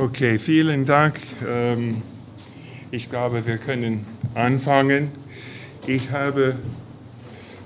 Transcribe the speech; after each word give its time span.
Okay, 0.00 0.38
vielen 0.38 0.86
Dank. 0.86 1.18
Ähm, 1.44 2.02
ich 2.92 3.10
glaube, 3.10 3.44
wir 3.44 3.58
können 3.58 4.06
anfangen. 4.32 5.10
Ich 5.88 6.12
habe 6.12 6.54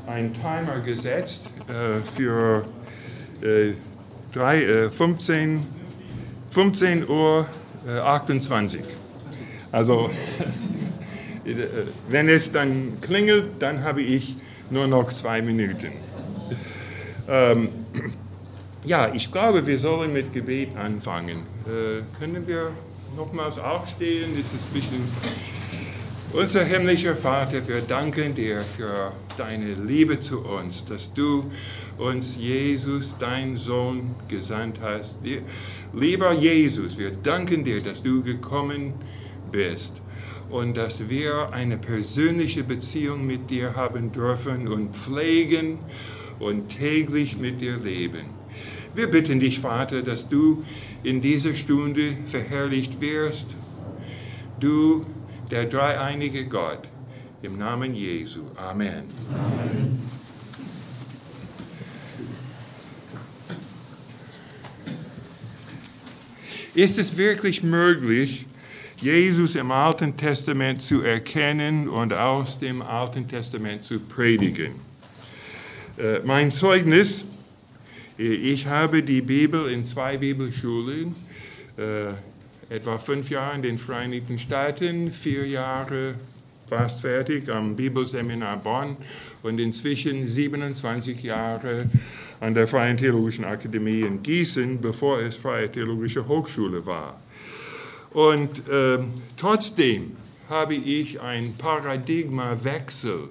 einen 0.06 0.32
Timer 0.32 0.80
gesetzt 0.80 1.50
äh, 1.68 2.00
für 2.16 2.64
15, 4.32 5.66
15 6.50 7.06
Uhr 7.06 7.46
28. 7.86 8.80
Also, 9.70 10.08
wenn 12.08 12.30
es 12.30 12.50
dann 12.50 12.98
klingelt, 13.02 13.44
dann 13.58 13.84
habe 13.84 14.00
ich 14.00 14.36
nur 14.70 14.86
noch 14.86 15.12
zwei 15.12 15.42
Minuten. 15.42 15.92
Ja, 18.84 19.14
ich 19.14 19.30
glaube, 19.30 19.64
wir 19.64 19.78
sollen 19.78 20.12
mit 20.12 20.32
Gebet 20.32 20.76
anfangen. 20.76 21.44
Äh, 21.66 22.02
können 22.18 22.48
wir 22.48 22.72
nochmals 23.16 23.56
aufstehen? 23.56 24.30
Das 24.36 24.52
ist 24.52 24.66
ein 24.66 24.72
bisschen. 24.72 25.04
Unser 26.32 26.64
himmlischer 26.64 27.14
Vater, 27.14 27.68
wir 27.68 27.82
danken 27.82 28.34
dir 28.34 28.60
für 28.60 29.12
deine 29.36 29.74
Liebe 29.74 30.18
zu 30.18 30.40
uns, 30.40 30.84
dass 30.84 31.12
du 31.14 31.44
uns 31.96 32.36
Jesus, 32.36 33.14
dein 33.20 33.54
Sohn, 33.56 34.16
gesandt 34.26 34.80
hast. 34.82 35.18
Lieber 35.92 36.32
Jesus, 36.32 36.98
wir 36.98 37.12
danken 37.12 37.62
dir, 37.62 37.80
dass 37.80 38.02
du 38.02 38.20
gekommen 38.20 38.94
bist 39.52 40.02
und 40.50 40.76
dass 40.76 41.08
wir 41.08 41.52
eine 41.52 41.78
persönliche 41.78 42.64
Beziehung 42.64 43.26
mit 43.28 43.48
dir 43.48 43.76
haben 43.76 44.10
dürfen 44.10 44.66
und 44.66 44.96
pflegen 44.96 45.78
und 46.40 46.68
täglich 46.68 47.36
mit 47.36 47.60
dir 47.60 47.76
leben. 47.76 48.41
Wir 48.94 49.06
bitten 49.10 49.40
dich, 49.40 49.58
Vater, 49.58 50.02
dass 50.02 50.28
du 50.28 50.64
in 51.02 51.22
dieser 51.22 51.54
Stunde 51.54 52.18
verherrlicht 52.26 53.00
wirst. 53.00 53.46
Du, 54.60 55.06
der 55.50 55.64
dreieinige 55.64 56.46
Gott, 56.46 56.88
im 57.40 57.56
Namen 57.58 57.94
Jesu. 57.94 58.42
Amen. 58.56 59.04
Amen. 59.34 60.02
Ist 66.74 66.98
es 66.98 67.16
wirklich 67.16 67.62
möglich, 67.62 68.46
Jesus 68.96 69.56
im 69.56 69.70
Alten 69.70 70.16
Testament 70.16 70.80
zu 70.80 71.02
erkennen 71.02 71.86
und 71.88 72.14
aus 72.14 72.58
dem 72.58 72.80
Alten 72.80 73.28
Testament 73.28 73.84
zu 73.84 74.00
predigen? 74.00 74.72
Äh, 75.98 76.20
mein 76.24 76.50
Zeugnis 76.50 77.26
ich 78.22 78.66
habe 78.66 79.02
die 79.02 79.20
Bibel 79.20 79.68
in 79.68 79.84
zwei 79.84 80.16
Bibelschulen, 80.16 81.16
äh, 81.76 82.12
etwa 82.72 82.96
fünf 82.96 83.30
Jahre 83.30 83.56
in 83.56 83.62
den 83.62 83.78
Vereinigten 83.78 84.38
Staaten, 84.38 85.10
vier 85.10 85.46
Jahre 85.46 86.14
fast 86.68 87.00
fertig 87.00 87.48
am 87.50 87.74
Bibelseminar 87.74 88.58
Bonn 88.58 88.96
und 89.42 89.58
inzwischen 89.58 90.24
27 90.24 91.22
Jahre 91.22 91.90
an 92.38 92.54
der 92.54 92.68
Freien 92.68 92.96
Theologischen 92.96 93.44
Akademie 93.44 94.02
in 94.02 94.22
Gießen, 94.22 94.80
bevor 94.80 95.20
es 95.20 95.36
Freie 95.36 95.70
Theologische 95.70 96.26
Hochschule 96.26 96.86
war. 96.86 97.20
Und 98.12 98.68
äh, 98.68 99.00
trotzdem 99.36 100.16
habe 100.48 100.74
ich 100.74 101.20
einen 101.20 101.54
Paradigmawechsel 101.56 103.28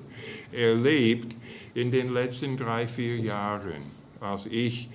erlebt 0.52 1.34
in 1.76 1.92
den 1.92 2.14
letzten 2.14 2.58
drei, 2.58 2.88
vier 2.88 3.18
Jahren 3.18 4.01
als 4.22 4.46
ich 4.46 4.90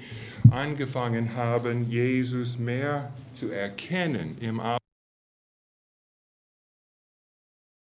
angefangen 0.51 1.35
habe, 1.35 1.73
Jesus 1.73 2.59
mehr 2.59 3.13
zu 3.35 3.51
erkennen 3.51 4.39
im 4.41 4.61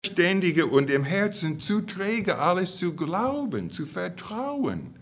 Ständige 0.06 0.66
und 0.66 0.91
im 0.91 1.05
Herzen 1.05 1.58
zu 1.58 1.80
träge, 1.80 2.38
alles 2.38 2.77
zu 2.77 2.94
glauben, 2.94 3.70
zu 3.70 3.86
vertrauen. 3.86 4.94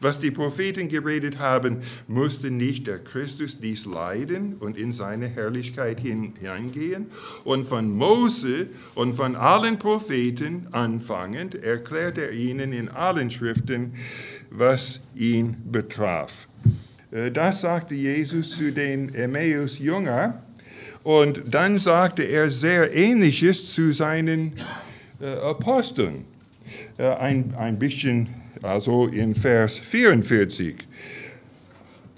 Was 0.00 0.20
die 0.20 0.30
Propheten 0.30 0.88
geredet 0.88 1.38
haben, 1.38 1.82
musste 2.06 2.50
nicht 2.50 2.86
der 2.86 2.98
Christus 2.98 3.60
dies 3.60 3.86
leiden 3.86 4.56
und 4.58 4.76
in 4.76 4.92
seine 4.92 5.28
Herrlichkeit 5.28 6.00
hineingehen. 6.00 7.06
Und 7.44 7.66
von 7.66 7.90
Mose 7.90 8.68
und 8.94 9.14
von 9.14 9.36
allen 9.36 9.78
Propheten 9.78 10.68
anfangend 10.72 11.54
erklärt 11.54 12.18
er 12.18 12.32
ihnen 12.32 12.72
in 12.72 12.88
allen 12.88 13.30
Schriften, 13.30 13.94
was 14.50 15.00
ihn 15.14 15.56
betraf. 15.70 16.48
Äh, 17.10 17.30
das 17.30 17.60
sagte 17.60 17.94
Jesus 17.94 18.50
zu 18.50 18.72
den 18.72 19.14
Emmaus-Jünger. 19.14 20.42
Und 21.02 21.42
dann 21.46 21.78
sagte 21.78 22.24
er 22.24 22.50
sehr 22.50 22.92
Ähnliches 22.92 23.72
zu 23.72 23.92
seinen 23.92 24.54
äh, 25.20 25.26
Aposteln. 25.26 26.24
Äh, 26.98 27.08
ein, 27.08 27.54
ein 27.56 27.78
bisschen, 27.78 28.28
also 28.62 29.06
in 29.06 29.34
Vers 29.34 29.78
44. 29.78 30.76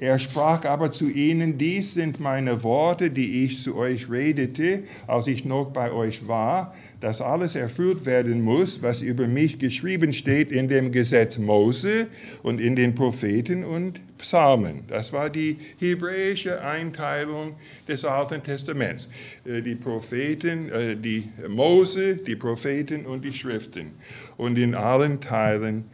Er 0.00 0.20
sprach 0.20 0.64
aber 0.64 0.92
zu 0.92 1.09
ihnen, 1.09 1.59
dies 1.59 1.94
sind 1.94 2.20
meine 2.20 2.62
Worte, 2.62 3.10
die 3.10 3.44
ich 3.44 3.64
zu 3.64 3.76
euch 3.76 4.09
redete, 4.09 4.84
als 5.09 5.26
ich 5.26 5.44
noch 5.44 5.72
bei 5.72 5.91
euch 5.91 6.28
war, 6.28 6.72
dass 7.00 7.20
alles 7.20 7.56
erfüllt 7.56 8.06
werden 8.06 8.41
muss, 8.42 8.81
was 8.81 9.03
über 9.03 9.26
mich 9.26 9.59
geschrieben 9.59 10.12
steht 10.12 10.53
in 10.53 10.69
dem 10.69 10.92
Gesetz 10.92 11.38
Mose 11.38 12.06
und 12.44 12.60
in 12.60 12.76
den 12.76 12.94
Propheten 12.94 13.64
und 13.64 14.00
Psalmen. 14.19 14.84
Das 14.86 15.12
war 15.12 15.31
die 15.31 15.56
hebräische 15.78 16.60
Einteilung 16.60 17.56
des 17.88 18.04
Alten 18.04 18.41
Testaments. 18.42 19.09
Äh, 19.44 19.62
die 19.62 19.75
Propheten, 19.75 20.70
äh, 20.70 20.97
die 20.97 21.28
Mose, 21.48 22.16
die 22.16 22.36
Propheten 22.36 23.04
und 23.04 23.25
die 23.25 23.32
Schriften. 23.32 23.92
Und 24.36 24.59
in 24.59 24.76
allen 24.76 25.20
Teilen 25.20 25.84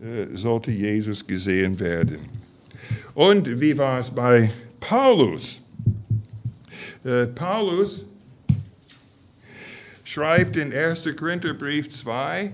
äh, 0.00 0.36
sollte 0.36 0.70
Jesus 0.70 1.26
gesehen 1.26 1.78
werden. 1.80 2.47
Und 3.14 3.60
wie 3.60 3.76
war 3.76 4.00
es 4.00 4.10
bei 4.10 4.50
Paulus? 4.80 5.60
Äh, 7.04 7.26
Paulus 7.26 8.04
schreibt 10.04 10.56
in 10.56 10.72
1. 10.72 11.04
Korintherbrief 11.16 11.90
2, 11.90 12.52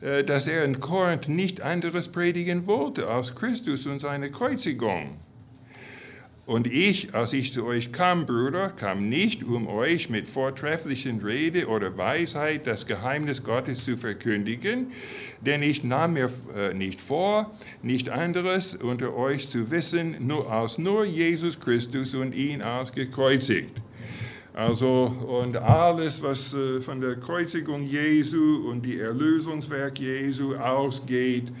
äh, 0.00 0.24
dass 0.24 0.46
er 0.46 0.64
in 0.64 0.80
Korinth 0.80 1.28
nicht 1.28 1.60
anderes 1.60 2.08
predigen 2.08 2.66
wollte 2.66 3.08
als 3.08 3.34
Christus 3.34 3.86
und 3.86 4.00
seine 4.00 4.30
Kreuzigung. 4.30 5.18
Und 6.46 6.68
ich, 6.68 7.12
als 7.12 7.32
ich 7.32 7.52
zu 7.52 7.66
euch 7.66 7.90
kam, 7.90 8.24
Brüder, 8.24 8.68
kam 8.68 9.08
nicht, 9.08 9.42
um 9.42 9.66
euch 9.66 10.08
mit 10.08 10.28
vortrefflichen 10.28 11.20
Rede 11.20 11.66
oder 11.66 11.96
Weisheit 11.98 12.68
das 12.68 12.86
Geheimnis 12.86 13.42
Gottes 13.42 13.84
zu 13.84 13.96
verkündigen, 13.96 14.92
denn 15.40 15.60
ich 15.64 15.82
nahm 15.82 16.12
mir 16.12 16.30
äh, 16.54 16.72
nicht 16.72 17.00
vor, 17.00 17.50
nicht 17.82 18.10
anderes 18.10 18.76
unter 18.76 19.16
euch 19.16 19.50
zu 19.50 19.72
wissen, 19.72 20.24
nur 20.24 20.48
als 20.48 20.78
nur 20.78 21.04
Jesus 21.04 21.58
Christus 21.58 22.14
und 22.14 22.32
ihn 22.32 22.62
als 22.62 22.92
gekreuzigt. 22.92 23.80
Also, 24.54 25.16
und 25.28 25.56
alles, 25.56 26.22
was 26.22 26.54
äh, 26.54 26.80
von 26.80 27.00
der 27.00 27.16
Kreuzigung 27.16 27.82
Jesu 27.82 28.70
und 28.70 28.86
die 28.86 29.00
Erlösungswerk 29.00 29.98
Jesu 29.98 30.54
ausgeht, 30.54 31.52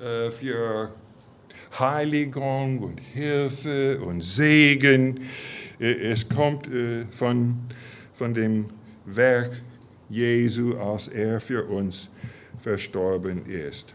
äh, 0.00 0.32
für 0.32 0.92
Heiligung 1.78 2.78
und 2.78 3.00
Hilfe 3.00 4.00
und 4.00 4.22
Segen. 4.22 5.28
Äh, 5.80 6.12
es 6.12 6.28
kommt 6.28 6.68
äh, 6.68 7.04
von, 7.10 7.56
von 8.14 8.34
dem 8.34 8.66
Werk 9.06 9.60
Jesu, 10.08 10.76
als 10.76 11.08
er 11.08 11.40
für 11.40 11.64
uns 11.64 12.08
verstorben 12.62 13.46
ist. 13.46 13.94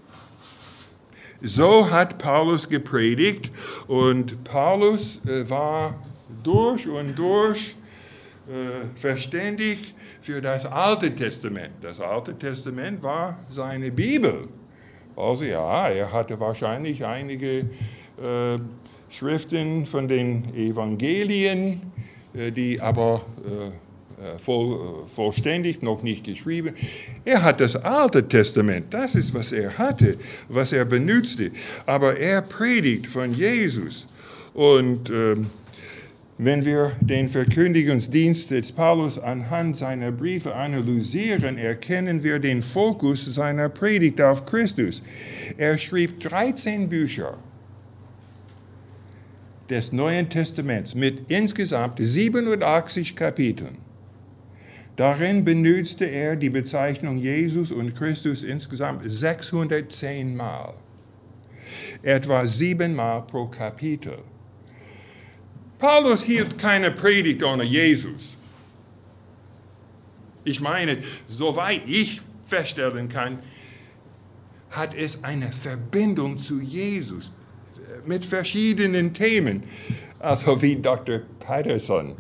So 1.42 1.90
hat 1.90 2.18
Paulus 2.18 2.68
gepredigt 2.68 3.50
und 3.88 4.44
Paulus 4.44 5.22
äh, 5.26 5.50
war 5.50 6.04
durch 6.44 6.88
und 6.88 7.18
durch 7.18 7.76
verständig 8.96 9.94
für 10.22 10.42
das 10.42 10.66
Alte 10.66 11.14
Testament. 11.14 11.74
Das 11.84 12.00
Alte 12.00 12.34
Testament 12.36 13.04
war 13.04 13.38
seine 13.48 13.92
Bibel. 13.92 14.48
Also 15.20 15.44
ja, 15.44 15.90
er 15.90 16.12
hatte 16.12 16.40
wahrscheinlich 16.40 17.06
einige 17.06 17.60
äh, 17.60 18.58
Schriften 19.10 19.86
von 19.86 20.08
den 20.08 20.56
Evangelien, 20.56 21.82
äh, 22.34 22.52
die 22.52 22.80
aber 22.80 23.24
äh, 23.46 23.68
äh 24.26 24.38
voll, 24.38 24.76
äh, 24.76 25.10
vollständig 25.14 25.82
noch 25.82 26.04
nicht 26.04 26.24
geschrieben. 26.24 26.74
Er 27.26 27.44
hat 27.44 27.60
das 27.60 27.76
Alte 27.76 28.28
Testament, 28.28 28.94
das 28.94 29.16
ist, 29.16 29.34
was 29.34 29.52
er 29.52 29.78
hatte, 29.78 30.18
was 30.48 30.72
er 30.72 30.86
benutzte. 30.86 31.52
Aber 31.86 32.18
er 32.18 32.42
predigt 32.42 33.08
von 33.08 33.34
Jesus. 33.34 34.08
Und 34.54 35.10
ähm, 35.10 35.48
wenn 36.42 36.64
wir 36.64 36.94
den 37.02 37.28
Verkündigungsdienst 37.28 38.50
des 38.52 38.72
Paulus 38.72 39.20
anhand 39.20 39.76
seiner 39.76 40.10
Briefe 40.10 40.56
analysieren, 40.56 41.58
erkennen 41.58 42.24
wir 42.24 42.40
den 42.40 42.62
Fokus 42.62 43.26
seiner 43.26 43.68
Predigt 43.68 44.22
auf 44.22 44.46
Christus. 44.46 45.04
Er 45.58 45.78
schrieb 45.78 46.22
13 46.22 46.88
Bücher. 46.88 47.38
des 49.70 49.92
Neuen 49.92 50.30
Testaments 50.30 50.96
mit 50.96 51.30
insgesamt 51.30 52.00
87 52.00 53.16
Kapiteln. 53.16 53.78
Darin 54.96 55.46
benutzte 55.46 56.06
er 56.06 56.36
die 56.36 56.50
Bezeichnung 56.50 57.18
Jesus 57.18 57.70
und 57.70 57.96
Christus 57.96 58.44
insgesamt 58.44 59.04
610 59.06 60.36
Mal, 60.36 60.74
etwa 62.02 62.48
siebenmal 62.48 63.22
pro 63.28 63.46
Kapitel. 63.46 64.20
Paulus 65.80 66.24
hielt 66.24 66.58
keine 66.58 66.92
Predigt 66.92 67.42
ohne 67.42 67.64
Jesus. 67.64 68.38
Ich 70.44 70.60
meine, 70.60 70.98
soweit 71.28 71.82
ich 71.88 72.22
feststellen 72.46 73.08
kann, 73.08 73.40
hat 74.70 74.94
es 74.94 75.24
eine 75.24 75.52
Verbindung 75.52 76.38
zu 76.38 76.60
Jesus 76.60 77.32
mit 78.06 78.26
verschiedenen 78.26 79.14
Themen. 79.14 79.64
Also 80.20 80.62
wie 80.62 80.76
Dr. 80.76 81.22
Patterson 81.40 82.16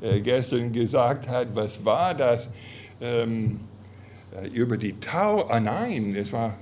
äh, 0.00 0.20
gestern 0.20 0.72
gesagt 0.72 1.28
hat, 1.28 1.54
was 1.54 1.84
war 1.84 2.12
das 2.12 2.50
ähm, 3.00 3.60
äh, 4.34 4.48
über 4.48 4.76
die 4.76 4.98
Taufe? 4.98 5.50
Ah, 5.50 5.60
nein, 5.60 6.16
es 6.16 6.32
war 6.32 6.56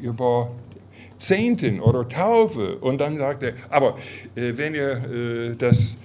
über 0.00 0.50
Zehnten 1.18 1.80
oder 1.80 2.08
Taufe. 2.08 2.78
Und 2.78 3.00
dann 3.00 3.16
sagte 3.16 3.46
er, 3.46 3.72
aber 3.72 3.98
äh, 4.34 4.52
wenn 4.56 4.74
ihr 4.74 5.50
äh, 5.52 5.56
das 5.56 5.96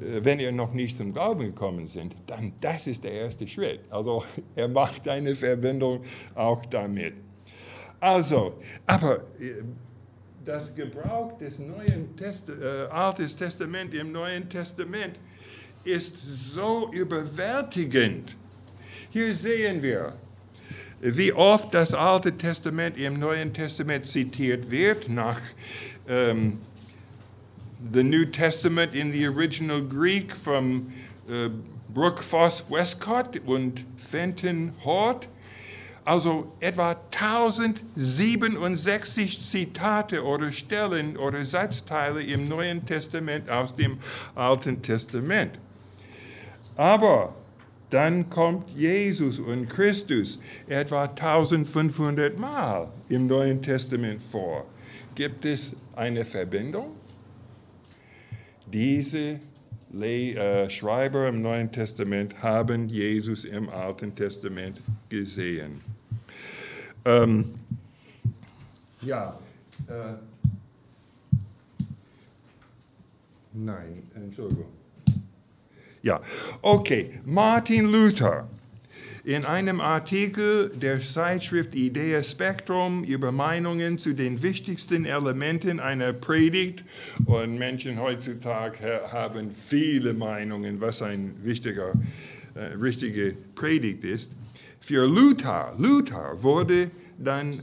äh, 0.00 0.24
wenn 0.24 0.40
ihr 0.40 0.52
noch 0.52 0.72
nicht 0.72 0.96
zum 0.96 1.12
Glauben 1.12 1.40
gekommen 1.40 1.86
sind, 1.86 2.14
dann 2.26 2.52
das 2.60 2.86
ist 2.86 3.04
der 3.04 3.12
erste 3.12 3.46
Schritt. 3.46 3.80
Also 3.90 4.24
er 4.56 4.68
macht 4.68 5.08
eine 5.08 5.34
Verbindung 5.34 6.04
auch 6.34 6.64
damit. 6.66 7.14
Also, 8.00 8.54
aber 8.86 9.16
äh, 9.40 9.62
das 10.44 10.74
Gebrauch 10.74 11.36
des 11.38 11.58
Neuen 11.58 12.14
Test 12.16 12.48
äh, 12.48 12.86
Altes 12.90 13.36
Testament 13.36 13.92
im 13.92 14.12
Neuen 14.12 14.48
Testament 14.48 15.18
ist 15.84 16.16
so 16.16 16.90
überwältigend. 16.92 18.36
Hier 19.10 19.34
sehen 19.34 19.82
wir, 19.82 20.16
wie 21.00 21.32
oft 21.32 21.72
das 21.74 21.94
Alte 21.94 22.36
Testament 22.36 22.96
im 22.96 23.18
Neuen 23.18 23.52
Testament 23.52 24.06
zitiert 24.06 24.70
wird, 24.70 25.08
nach 25.08 25.40
ähm, 26.08 26.58
the 27.92 28.02
New 28.02 28.24
Testament 28.24 28.94
in 28.94 29.12
the 29.12 29.28
original 29.28 29.82
Greek 29.82 30.34
from 30.34 30.92
äh, 31.28 31.50
Brooke 31.88 32.22
Foss 32.22 32.64
Westcott 32.68 33.38
und 33.46 33.84
Fenton 33.96 34.72
Hort. 34.84 35.28
Also 36.04 36.52
etwa 36.60 36.96
1067 37.12 39.44
Zitate 39.44 40.24
oder 40.24 40.52
Stellen 40.52 41.16
oder 41.18 41.44
Satzteile 41.44 42.22
im 42.22 42.48
Neuen 42.48 42.86
Testament 42.86 43.50
aus 43.50 43.76
dem 43.76 43.98
Alten 44.34 44.80
Testament. 44.80 45.58
Aber 46.76 47.34
dann 47.90 48.28
kommt 48.28 48.70
Jesus 48.70 49.38
und 49.38 49.68
Christus 49.68 50.38
etwa 50.66 51.04
1500 51.04 52.38
Mal 52.38 52.88
im 53.08 53.26
Neuen 53.26 53.62
Testament 53.62 54.22
vor. 54.30 54.66
Gibt 55.14 55.44
es 55.44 55.74
eine 55.96 56.24
Verbindung? 56.24 56.94
Diese 58.66 59.40
äh, 60.00 60.68
Schreiber 60.68 61.28
im 61.28 61.40
Neuen 61.40 61.72
Testament 61.72 62.42
haben 62.42 62.88
Jesus 62.88 63.44
im 63.44 63.70
Alten 63.70 64.14
Testament 64.14 64.82
gesehen. 65.08 65.80
Ähm, 67.04 67.54
ja, 69.00 69.38
äh, 69.88 70.14
nein, 73.54 74.02
Entschuldigung. 74.14 74.77
Ja, 76.02 76.20
okay. 76.62 77.20
Martin 77.24 77.86
Luther 77.86 78.48
in 79.24 79.44
einem 79.44 79.80
Artikel 79.80 80.70
der 80.70 81.00
Zeitschrift 81.00 81.74
Idea 81.74 82.22
Spektrum 82.22 83.04
über 83.04 83.30
Meinungen 83.30 83.98
zu 83.98 84.14
den 84.14 84.42
wichtigsten 84.42 85.04
Elementen 85.04 85.80
einer 85.80 86.12
Predigt. 86.14 86.84
Und 87.26 87.58
Menschen 87.58 88.00
heutzutage 88.00 89.02
haben 89.10 89.50
viele 89.50 90.14
Meinungen, 90.14 90.80
was 90.80 91.02
ein 91.02 91.34
wichtiger, 91.42 91.92
äh, 92.54 92.74
richtige 92.80 93.34
Predigt 93.54 94.04
ist. 94.04 94.30
Für 94.80 95.06
Luther, 95.06 95.74
Luther 95.76 96.42
wurde 96.42 96.90
dann 97.18 97.60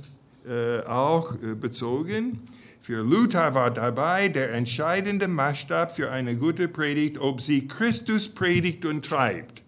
äh, 0.47 0.81
auch 0.81 1.33
äh, 1.41 1.55
bezogen. 1.55 2.41
Für 2.85 3.01
Luther 3.01 3.55
war 3.55 3.71
dabei 3.71 4.27
der 4.27 4.53
entscheidende 4.53 5.27
Maßstab 5.27 5.95
für 5.95 6.11
eine 6.11 6.35
gute 6.35 6.67
Predigt, 6.67 7.17
ob 7.17 7.41
sie 7.41 7.67
Christus 7.67 8.29
predigt 8.29 8.85
und 8.85 9.03
treibt. 9.03 9.63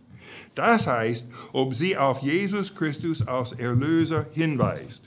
Das 0.53 0.85
heißt, 0.85 1.25
ob 1.51 1.73
sie 1.73 1.97
auf 1.97 2.19
Jesus 2.21 2.75
Christus 2.75 3.27
als 3.27 3.53
Erlöser 3.53 4.27
hinweist. 4.33 5.01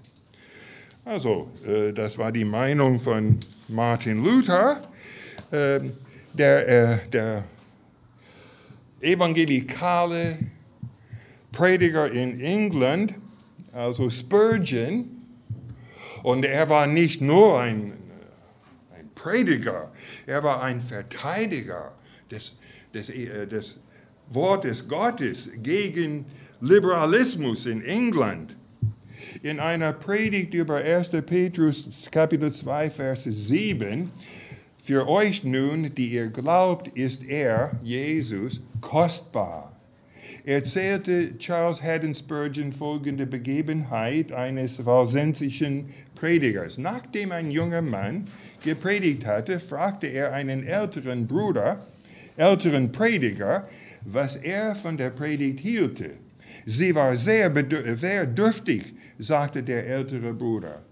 Also, 1.05 1.53
äh, 1.65 1.93
das 1.93 2.19
war 2.19 2.33
die 2.33 2.45
Meinung 2.45 2.99
von 2.99 3.39
Martin 3.69 4.25
Luther, 4.25 4.83
äh, 5.53 5.79
der, 6.33 6.69
äh, 6.69 6.99
der 7.11 7.45
evangelikale 9.01 10.37
Prediger 11.53 12.11
in 12.11 12.41
England, 12.41 13.15
also 13.73 14.11
Spurgeon, 14.11 15.05
und 16.25 16.45
er 16.45 16.69
war 16.69 16.89
nicht 16.89 17.21
nur 17.21 17.61
ein 17.61 18.00
Prediger, 19.23 19.91
er 20.27 20.43
war 20.43 20.63
ein 20.63 20.81
Verteidiger 20.81 21.93
des, 22.31 22.57
des, 22.95 23.11
äh, 23.11 23.47
des 23.47 23.79
Wortes 24.31 24.87
Gottes 24.89 25.51
gegen 25.63 26.25
Liberalismus 26.61 27.67
in 27.67 27.85
England. 27.85 28.57
In 29.43 29.61
einer 29.61 29.93
Predigt 29.93 30.55
über 30.55 30.77
1. 30.77 31.11
Petrus 31.27 32.09
Kapitel 32.11 32.51
2, 32.51 32.91
Vers 32.91 33.25
7, 33.25 34.11
für 34.83 35.07
euch 35.07 35.45
nun, 35.45 35.95
die 35.95 36.15
ihr 36.15 36.29
glaubt, 36.29 36.89
ist 36.97 37.23
er, 37.25 37.73
Jesus, 37.83 38.63
kostbar. 38.81 39.77
Erzählte 40.45 41.37
Charles 41.37 41.83
Haddon 41.83 42.15
Spurgeon 42.15 42.73
folgende 42.73 43.27
Begebenheit 43.27 44.33
eines 44.33 44.85
walsensischen 44.87 45.91
Predigers. 46.15 46.79
Nachdem 46.79 47.33
ein 47.33 47.51
junger 47.51 47.83
Mann 47.83 48.27
gepredigt 48.63 49.27
hatte, 49.27 49.59
fragte 49.59 50.07
er 50.07 50.33
einen 50.33 50.67
älteren 50.67 51.27
Bruder, 51.27 51.85
älteren 52.37 52.93
Prediger, 52.93 53.69
was 54.03 54.37
er 54.37 54.75
von 54.75 54.97
der 54.97 55.11
Predigt 55.11 55.61
hielte. 55.61 56.11
Sie 56.67 56.95
war 56.95 57.17
sehr, 57.17 57.53
sehr 57.97 58.27
dürftig, 58.27 58.95
sagte 59.19 59.63
der 59.63 59.87
ältere 59.87 60.33
Bruder. 60.33 60.83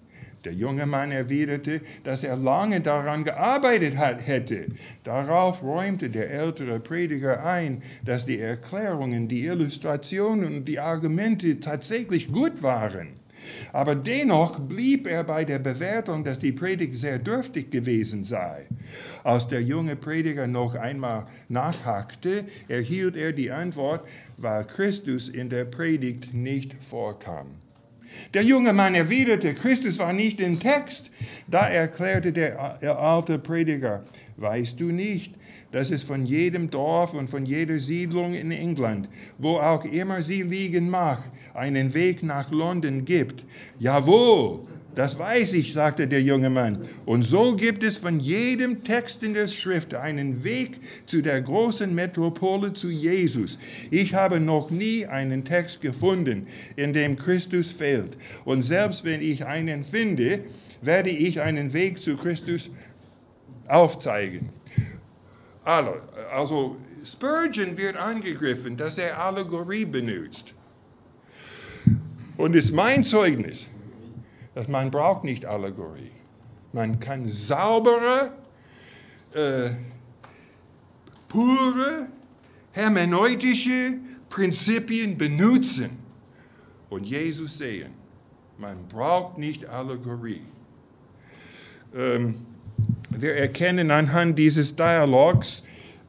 Der 0.44 0.52
junge 0.52 0.86
Mann 0.86 1.10
erwiderte, 1.10 1.80
dass 2.04 2.22
er 2.22 2.36
lange 2.36 2.80
daran 2.80 3.24
gearbeitet 3.24 3.96
hat, 3.96 4.26
hätte. 4.26 4.66
Darauf 5.02 5.62
räumte 5.62 6.10
der 6.10 6.30
ältere 6.30 6.78
Prediger 6.78 7.44
ein, 7.44 7.82
dass 8.04 8.24
die 8.24 8.38
Erklärungen, 8.38 9.26
die 9.26 9.44
Illustrationen 9.44 10.46
und 10.46 10.64
die 10.66 10.78
Argumente 10.78 11.58
tatsächlich 11.58 12.30
gut 12.30 12.62
waren. 12.62 13.17
Aber 13.72 13.94
dennoch 13.94 14.60
blieb 14.60 15.06
er 15.06 15.24
bei 15.24 15.44
der 15.44 15.58
Bewertung, 15.58 16.24
dass 16.24 16.38
die 16.38 16.52
Predigt 16.52 16.96
sehr 16.96 17.18
dürftig 17.18 17.70
gewesen 17.70 18.24
sei. 18.24 18.66
Als 19.24 19.48
der 19.48 19.62
junge 19.62 19.96
Prediger 19.96 20.46
noch 20.46 20.74
einmal 20.74 21.26
nachhakte, 21.48 22.44
erhielt 22.68 23.16
er 23.16 23.32
die 23.32 23.50
Antwort, 23.50 24.06
weil 24.36 24.64
Christus 24.64 25.28
in 25.28 25.50
der 25.50 25.64
Predigt 25.64 26.32
nicht 26.34 26.74
vorkam. 26.82 27.48
Der 28.34 28.42
junge 28.42 28.72
Mann 28.72 28.94
erwiderte, 28.94 29.54
Christus 29.54 29.98
war 29.98 30.12
nicht 30.12 30.40
im 30.40 30.58
Text. 30.58 31.10
Da 31.46 31.68
erklärte 31.68 32.32
der 32.32 32.98
alte 32.98 33.38
Prediger, 33.38 34.04
weißt 34.36 34.80
du 34.80 34.86
nicht, 34.86 35.34
dass 35.72 35.90
es 35.90 36.02
von 36.02 36.24
jedem 36.24 36.70
Dorf 36.70 37.14
und 37.14 37.28
von 37.28 37.44
jeder 37.44 37.78
Siedlung 37.78 38.34
in 38.34 38.50
England, 38.50 39.08
wo 39.36 39.58
auch 39.58 39.84
immer 39.84 40.22
sie 40.22 40.42
liegen 40.42 40.88
mag, 40.88 41.22
einen 41.58 41.92
Weg 41.92 42.22
nach 42.22 42.50
London 42.50 43.04
gibt. 43.04 43.44
Jawohl, 43.78 44.60
das 44.94 45.18
weiß 45.18 45.52
ich, 45.52 45.72
sagte 45.74 46.08
der 46.08 46.22
junge 46.22 46.50
Mann. 46.50 46.80
Und 47.04 47.22
so 47.22 47.54
gibt 47.54 47.84
es 47.84 47.98
von 47.98 48.18
jedem 48.18 48.82
Text 48.82 49.22
in 49.22 49.34
der 49.34 49.46
Schrift 49.46 49.94
einen 49.94 50.42
Weg 50.42 50.80
zu 51.06 51.22
der 51.22 51.40
großen 51.40 51.94
Metropole 51.94 52.72
zu 52.72 52.88
Jesus. 52.88 53.58
Ich 53.90 54.14
habe 54.14 54.40
noch 54.40 54.70
nie 54.70 55.06
einen 55.06 55.44
Text 55.44 55.80
gefunden, 55.80 56.48
in 56.74 56.92
dem 56.92 57.16
Christus 57.16 57.70
fehlt. 57.70 58.16
Und 58.44 58.62
selbst 58.62 59.04
wenn 59.04 59.22
ich 59.22 59.44
einen 59.44 59.84
finde, 59.84 60.40
werde 60.82 61.10
ich 61.10 61.40
einen 61.40 61.72
Weg 61.72 62.02
zu 62.02 62.16
Christus 62.16 62.70
aufzeigen. 63.68 64.48
Also 65.64 66.76
Spurgeon 67.04 67.76
wird 67.76 67.96
angegriffen, 67.96 68.76
dass 68.76 68.98
er 68.98 69.22
Allegorie 69.22 69.84
benutzt. 69.84 70.54
Und 72.38 72.54
ist 72.54 72.72
mein 72.72 73.02
Zeugnis, 73.02 73.66
dass 74.54 74.68
man 74.68 74.90
braucht 74.90 75.24
nicht 75.24 75.44
Allegorie. 75.44 76.12
Man 76.72 77.00
kann 77.00 77.28
saubere 77.28 78.32
äh, 79.34 79.70
pure 81.26 82.08
hermeneutische 82.72 83.98
Prinzipien 84.28 85.18
benutzen 85.18 85.90
und 86.90 87.04
Jesus 87.04 87.58
sehen. 87.58 87.92
Man 88.56 88.86
braucht 88.88 89.36
nicht 89.36 89.66
Allegorie. 89.66 90.42
Ähm, 91.92 92.46
wir 93.10 93.34
erkennen 93.34 93.90
anhand 93.90 94.38
dieses 94.38 94.76
Dialogs, 94.76 95.64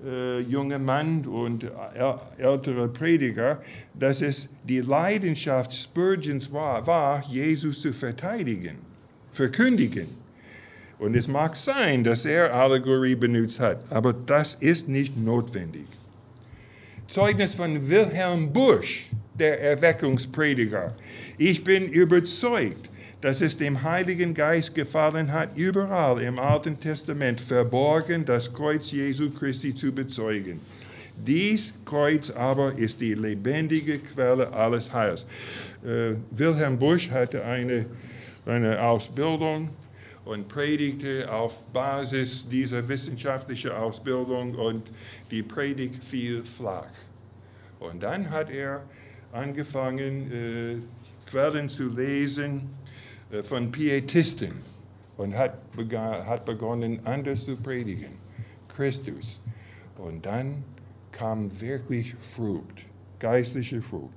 äh, 0.05 0.39
junge 0.41 0.79
Mann 0.79 1.25
und 1.25 1.65
ältere 2.37 2.87
Prediger, 2.87 3.61
dass 3.93 4.21
es 4.21 4.49
die 4.63 4.81
Leidenschaft 4.81 5.73
Spurgeons 5.73 6.51
war, 6.51 6.85
war, 6.87 7.23
Jesus 7.27 7.81
zu 7.81 7.91
verteidigen, 7.91 8.77
verkündigen. 9.31 10.07
Und 10.99 11.15
es 11.15 11.27
mag 11.27 11.55
sein, 11.55 12.03
dass 12.03 12.25
er 12.25 12.53
Allegorie 12.53 13.15
benutzt 13.15 13.59
hat, 13.59 13.79
aber 13.89 14.13
das 14.13 14.55
ist 14.55 14.87
nicht 14.87 15.17
notwendig. 15.17 15.85
Zeugnis 17.07 17.55
von 17.55 17.89
Wilhelm 17.89 18.51
Busch, 18.53 19.05
der 19.33 19.61
Erweckungsprediger. 19.61 20.93
Ich 21.37 21.63
bin 21.63 21.87
überzeugt, 21.87 22.88
dass 23.21 23.41
es 23.41 23.57
dem 23.57 23.83
Heiligen 23.83 24.33
Geist 24.33 24.73
gefallen 24.73 25.31
hat, 25.31 25.57
überall 25.57 26.21
im 26.21 26.39
Alten 26.39 26.79
Testament 26.79 27.41
verborgen 27.41 28.23
das 28.25 28.53
Kreuz 28.53 28.91
Jesu 28.91 29.29
Christi 29.29 29.75
zu 29.75 29.91
bezeugen. 29.91 30.61
Dies 31.17 31.73
Kreuz 31.83 32.29
aber 32.31 32.73
ist 32.77 33.01
die 33.01 33.13
lebendige 33.13 33.99
Quelle 33.99 34.53
alles 34.53 34.93
Heils. 34.93 35.25
Äh, 35.83 36.15
Wilhelm 36.31 36.79
Busch 36.79 37.11
hatte 37.11 37.43
eine, 37.43 37.87
eine 38.45 38.81
Ausbildung 38.81 39.71
und 40.23 40.47
predigte 40.47 41.29
auf 41.29 41.65
Basis 41.73 42.47
dieser 42.47 42.87
wissenschaftlichen 42.87 43.71
Ausbildung 43.71 44.55
und 44.55 44.91
die 45.29 45.43
Predigt 45.43 46.01
fiel 46.01 46.45
flach. 46.45 46.93
Und 47.81 48.01
dann 48.01 48.29
hat 48.29 48.49
er 48.49 48.83
angefangen, 49.33 50.31
äh, 50.31 51.29
Quellen 51.29 51.67
zu 51.67 51.89
lesen 51.89 52.69
von 53.43 53.71
Pietisten 53.71 54.53
und 55.17 55.35
hat, 55.35 55.59
hat 56.25 56.45
begonnen, 56.45 56.99
anders 57.05 57.45
zu 57.45 57.55
predigen. 57.57 58.11
Christus. 58.69 59.39
Und 59.97 60.25
dann 60.25 60.63
kam 61.11 61.49
wirklich 61.59 62.15
Frucht, 62.21 62.85
geistliche 63.19 63.81
Frucht. 63.81 64.13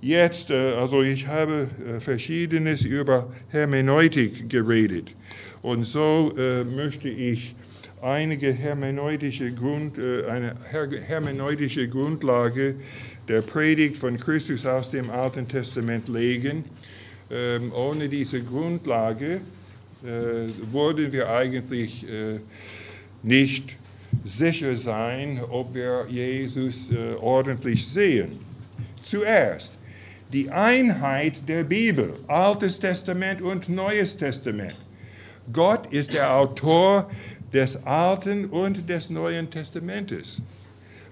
Jetzt, 0.00 0.50
äh, 0.50 0.74
also 0.74 1.02
ich 1.02 1.26
habe 1.26 1.68
äh, 1.86 2.00
verschiedenes 2.00 2.84
über 2.84 3.32
Hermeneutik 3.50 4.48
geredet. 4.50 5.14
Und 5.62 5.84
so 5.84 6.32
möchte 6.36 7.08
ich 7.08 7.56
einige 8.00 8.52
hermeneutische 8.52 9.50
Grund, 9.52 9.98
eine 9.98 10.54
hermeneutische 10.70 11.88
Grundlage 11.88 12.76
der 13.26 13.42
Predigt 13.42 13.96
von 13.96 14.18
Christus 14.18 14.64
aus 14.64 14.88
dem 14.88 15.10
Alten 15.10 15.48
Testament 15.48 16.08
legen 16.08 16.64
ähm, 17.30 17.72
ohne 17.72 18.08
diese 18.08 18.42
Grundlage 18.42 19.40
äh, 20.02 20.48
würden 20.72 21.12
wir 21.12 21.28
eigentlich 21.28 22.08
äh, 22.08 22.40
nicht 23.22 23.76
sicher 24.24 24.76
sein, 24.76 25.40
ob 25.50 25.74
wir 25.74 26.06
Jesus 26.08 26.90
äh, 26.90 27.14
ordentlich 27.20 27.86
sehen. 27.86 28.38
Zuerst 29.02 29.72
die 30.32 30.50
Einheit 30.50 31.48
der 31.48 31.64
Bibel, 31.64 32.14
Altes 32.26 32.78
Testament 32.78 33.40
und 33.40 33.68
Neues 33.68 34.16
Testament. 34.16 34.76
Gott 35.52 35.92
ist 35.92 36.12
der 36.12 36.34
Autor 36.34 37.10
des 37.52 37.82
Alten 37.84 38.46
und 38.46 38.88
des 38.88 39.08
Neuen 39.08 39.50
Testamentes. 39.50 40.40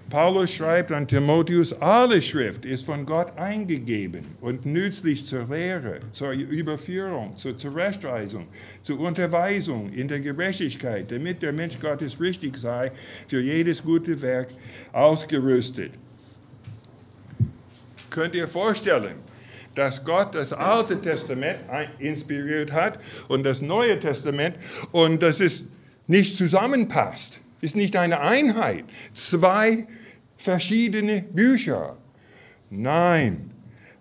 Paulus 0.09 0.53
schreibt 0.53 0.93
an 0.93 1.05
Timotheus, 1.05 1.73
alle 1.81 2.21
Schrift 2.21 2.63
ist 2.63 2.85
von 2.85 3.05
Gott 3.05 3.37
eingegeben 3.37 4.25
und 4.39 4.65
nützlich 4.65 5.25
zur 5.25 5.45
Lehre, 5.47 5.99
zur 6.13 6.31
Überführung, 6.31 7.35
zur 7.35 7.57
Zurechtweisung, 7.57 8.47
zur 8.83 9.01
Unterweisung 9.01 9.91
in 9.91 10.07
der 10.07 10.21
Gerechtigkeit, 10.21 11.11
damit 11.11 11.41
der 11.41 11.51
Mensch 11.51 11.77
Gottes 11.81 12.21
richtig 12.21 12.57
sei, 12.57 12.93
für 13.27 13.41
jedes 13.41 13.83
gute 13.83 14.21
Werk 14.21 14.47
ausgerüstet. 14.93 15.91
Könnt 18.09 18.33
ihr 18.33 18.47
vorstellen, 18.47 19.15
dass 19.75 20.03
Gott 20.05 20.33
das 20.33 20.53
Alte 20.53 21.01
Testament 21.01 21.59
inspiriert 21.99 22.71
hat 22.71 22.97
und 23.27 23.43
das 23.43 23.61
Neue 23.61 23.99
Testament 23.99 24.55
und 24.93 25.21
dass 25.21 25.41
es 25.41 25.65
nicht 26.07 26.37
zusammenpasst? 26.37 27.41
Ist 27.61 27.75
nicht 27.75 27.95
eine 27.95 28.19
Einheit, 28.19 28.85
zwei 29.13 29.87
verschiedene 30.37 31.21
Bücher. 31.21 31.97
Nein, 32.69 33.51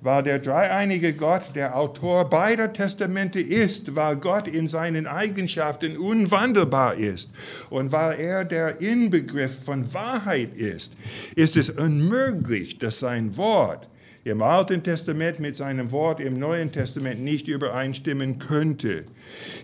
weil 0.00 0.22
der 0.22 0.38
dreieinige 0.38 1.12
Gott 1.14 1.54
der 1.54 1.76
Autor 1.76 2.28
beider 2.28 2.72
Testamente 2.72 3.40
ist, 3.40 3.96
weil 3.96 4.16
Gott 4.16 4.46
in 4.46 4.68
seinen 4.68 5.06
Eigenschaften 5.06 5.96
unwandelbar 5.96 6.96
ist 6.96 7.30
und 7.70 7.92
weil 7.92 8.20
er 8.20 8.44
der 8.44 8.80
Inbegriff 8.80 9.64
von 9.64 9.92
Wahrheit 9.92 10.54
ist, 10.54 10.92
ist 11.34 11.56
es 11.56 11.70
unmöglich, 11.70 12.78
dass 12.78 13.00
sein 13.00 13.36
Wort 13.36 13.88
im 14.26 14.42
Alten 14.42 14.82
Testament 14.82 15.38
mit 15.38 15.56
seinem 15.56 15.92
Wort 15.92 16.18
im 16.18 16.40
Neuen 16.40 16.72
Testament 16.72 17.20
nicht 17.20 17.46
übereinstimmen 17.46 18.40
könnte. 18.40 19.04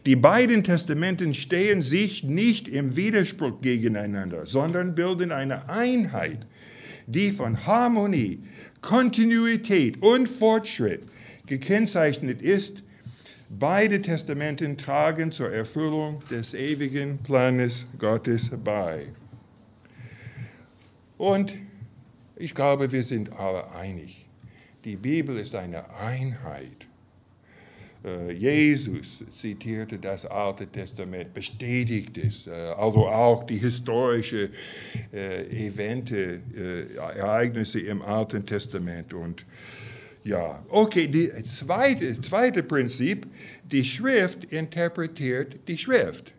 Die 0.07 0.15
beiden 0.15 0.63
Testamenten 0.63 1.35
stehen 1.35 1.83
sich 1.83 2.23
nicht 2.23 2.69
im 2.69 2.95
Widerspruch 2.95 3.61
gegeneinander, 3.61 4.47
sondern 4.47 4.95
bilden 4.95 5.33
eine 5.33 5.69
Einheit, 5.69 6.47
die 7.09 7.33
von 7.33 7.67
Harmonie, 7.67 8.39
Kontinuität 8.81 10.01
und 10.01 10.29
Fortschritt 10.29 11.03
gekennzeichnet 11.47 12.41
ist. 12.41 12.85
Beide 13.51 14.01
Testamenten 14.01 14.79
tragen 14.79 15.33
zur 15.33 15.51
Erfüllung 15.51 16.23
des 16.31 16.55
ewigen 16.55 17.19
Planes 17.19 17.85
Gottes 17.99 18.49
bei. 18.63 19.07
Und 21.19 21.53
ich 22.37 22.55
glaube, 22.55 22.93
wir 22.93 23.03
sind 23.03 23.33
alle 23.33 23.69
einig. 23.73 24.22
Die 24.85 24.97
Bibel 24.97 25.39
ist 25.39 25.55
eine 25.55 25.89
Einheit. 25.95 26.87
Äh, 28.05 28.33
Jesus 28.33 29.25
zitierte 29.31 29.99
das 29.99 30.27
Alte 30.27 30.67
Testament, 30.67 31.33
bestätigt 31.33 32.19
es, 32.19 32.47
äh, 32.47 32.51
also 32.51 33.07
auch 33.07 33.45
die 33.45 33.59
historischen 33.59 34.51
äh, 35.13 35.67
Evente, 35.67 36.41
Ereignisse 36.97 37.81
im 37.81 38.03
Alten 38.03 38.45
Testament. 38.45 39.15
Und 39.15 39.45
ja, 40.25 40.65
okay, 40.69 41.09
das 41.09 41.57
zweite, 41.57 42.21
zweite 42.21 42.63
Prinzip, 42.63 43.27
die 43.65 43.85
Schrift 43.85 44.45
interpretiert 44.45 45.57
die 45.69 45.79
Schrift. 45.79 46.33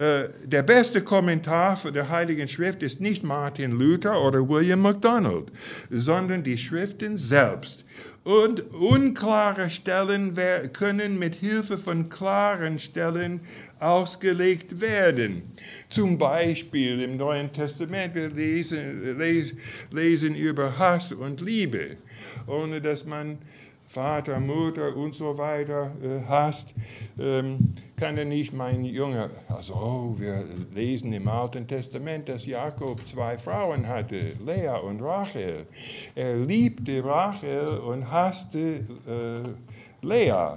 Der 0.00 0.62
beste 0.62 1.02
Kommentar 1.02 1.76
für 1.76 1.92
die 1.92 2.00
Heiligen 2.00 2.48
Schrift 2.48 2.82
ist 2.82 3.02
nicht 3.02 3.22
Martin 3.22 3.72
Luther 3.72 4.18
oder 4.18 4.48
William 4.48 4.80
MacDonald, 4.80 5.52
sondern 5.90 6.42
die 6.42 6.56
Schriften 6.56 7.18
selbst. 7.18 7.84
Und 8.24 8.72
unklare 8.72 9.68
Stellen 9.68 10.38
können 10.72 11.18
mit 11.18 11.34
Hilfe 11.34 11.76
von 11.76 12.08
klaren 12.08 12.78
Stellen 12.78 13.40
ausgelegt 13.78 14.80
werden. 14.80 15.42
Zum 15.90 16.16
Beispiel 16.16 17.02
im 17.02 17.18
Neuen 17.18 17.52
Testament, 17.52 18.14
wir 18.14 18.30
lesen, 18.30 19.18
lesen 19.90 20.34
über 20.34 20.78
Hass 20.78 21.12
und 21.12 21.42
Liebe, 21.42 21.98
ohne 22.46 22.80
dass 22.80 23.04
man 23.04 23.36
Vater, 23.90 24.38
Mutter 24.38 24.96
und 24.96 25.16
so 25.16 25.36
weiter 25.36 25.90
äh, 26.00 26.20
hast, 26.28 26.72
ähm, 27.18 27.74
kann 27.96 28.16
er 28.16 28.24
nicht 28.24 28.52
mein 28.52 28.84
Junge, 28.84 29.30
also 29.48 29.74
oh, 29.74 30.14
wir 30.16 30.44
lesen 30.72 31.12
im 31.12 31.26
Alten 31.26 31.66
Testament, 31.66 32.28
dass 32.28 32.46
Jakob 32.46 33.04
zwei 33.04 33.36
Frauen 33.36 33.88
hatte, 33.88 34.34
Lea 34.46 34.78
und 34.80 35.02
Rachel. 35.02 35.66
Er 36.14 36.36
liebte 36.36 37.04
Rachel 37.04 37.66
und 37.78 38.08
hasste 38.08 38.84
äh, 39.08 40.06
Lea. 40.06 40.56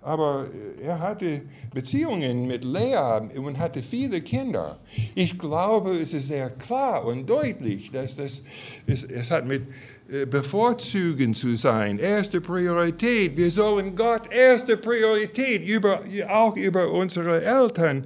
Aber 0.00 0.46
er 0.82 1.00
hatte 1.00 1.42
Beziehungen 1.72 2.46
mit 2.46 2.64
Lea 2.64 3.20
und 3.36 3.58
hatte 3.58 3.82
viele 3.82 4.22
Kinder. 4.22 4.78
Ich 5.14 5.38
glaube, 5.38 5.98
es 5.98 6.14
ist 6.14 6.28
sehr 6.28 6.48
klar 6.48 7.04
und 7.04 7.28
deutlich, 7.28 7.90
dass 7.90 8.16
das, 8.16 8.42
es, 8.86 9.02
es 9.02 9.30
hat 9.30 9.46
mit 9.46 9.66
bevorzugen 10.06 11.34
zu 11.34 11.56
sein. 11.56 11.98
Erste 11.98 12.40
Priorität. 12.40 13.36
Wir 13.36 13.50
sollen 13.50 13.96
Gott 13.96 14.30
erste 14.32 14.76
Priorität 14.76 15.66
über, 15.66 16.02
auch 16.28 16.56
über 16.56 16.90
unsere 16.90 17.42
Eltern 17.42 18.04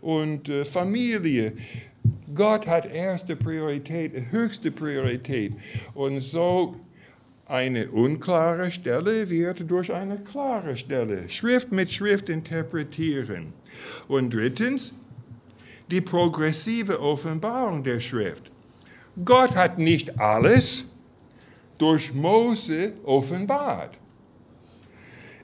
und 0.00 0.48
äh, 0.48 0.64
Familie. 0.64 1.54
Gott 2.34 2.66
hat 2.66 2.86
erste 2.86 3.34
Priorität, 3.34 4.12
höchste 4.30 4.70
Priorität. 4.70 5.54
Und 5.94 6.20
so 6.20 6.74
eine 7.46 7.90
unklare 7.90 8.70
Stelle 8.70 9.28
wird 9.30 9.70
durch 9.70 9.92
eine 9.92 10.18
klare 10.18 10.76
Stelle, 10.76 11.28
Schrift 11.30 11.72
mit 11.72 11.90
Schrift 11.90 12.28
interpretieren. 12.28 13.54
Und 14.06 14.34
drittens, 14.34 14.92
die 15.90 16.02
progressive 16.02 17.00
Offenbarung 17.00 17.82
der 17.82 18.00
Schrift. 18.00 18.50
Gott 19.24 19.56
hat 19.56 19.78
nicht 19.78 20.20
alles 20.20 20.84
durch 21.78 22.12
Mose 22.12 22.92
offenbart. 23.04 23.98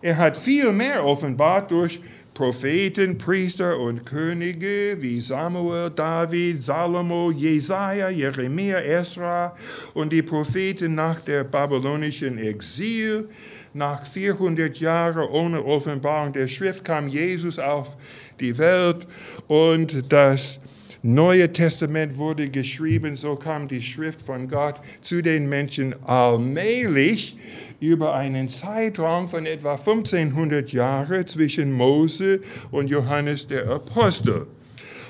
Er 0.02 0.18
hat 0.18 0.36
viel 0.36 0.70
mehr 0.72 1.04
offenbart 1.04 1.70
durch 1.70 2.00
Propheten, 2.34 3.16
Priester 3.16 3.78
und 3.78 4.04
Könige 4.04 4.96
wie 4.98 5.20
Samuel, 5.20 5.88
David, 5.90 6.62
Salomo, 6.62 7.30
Jesaja, 7.30 8.08
Jeremia, 8.08 8.80
Esra 8.80 9.56
und 9.94 10.12
die 10.12 10.22
Propheten 10.22 10.96
nach 10.96 11.20
der 11.20 11.44
babylonischen 11.44 12.38
Exil. 12.38 13.28
Nach 13.72 14.04
400 14.04 14.76
Jahren 14.78 15.28
ohne 15.28 15.64
Offenbarung 15.64 16.32
der 16.32 16.48
Schrift 16.48 16.84
kam 16.84 17.08
Jesus 17.08 17.58
auf 17.58 17.96
die 18.40 18.58
Welt 18.58 19.06
und 19.46 20.12
das 20.12 20.60
Neue 21.06 21.52
Testament 21.52 22.16
wurde 22.16 22.48
geschrieben, 22.48 23.18
so 23.18 23.36
kam 23.36 23.68
die 23.68 23.82
Schrift 23.82 24.22
von 24.22 24.48
Gott 24.48 24.76
zu 25.02 25.20
den 25.20 25.50
Menschen 25.50 25.94
allmählich 26.02 27.36
über 27.78 28.14
einen 28.14 28.48
Zeitraum 28.48 29.28
von 29.28 29.44
etwa 29.44 29.72
1500 29.72 30.72
Jahren 30.72 31.26
zwischen 31.26 31.74
Mose 31.74 32.40
und 32.70 32.88
Johannes 32.88 33.46
der 33.46 33.68
Apostel. 33.68 34.46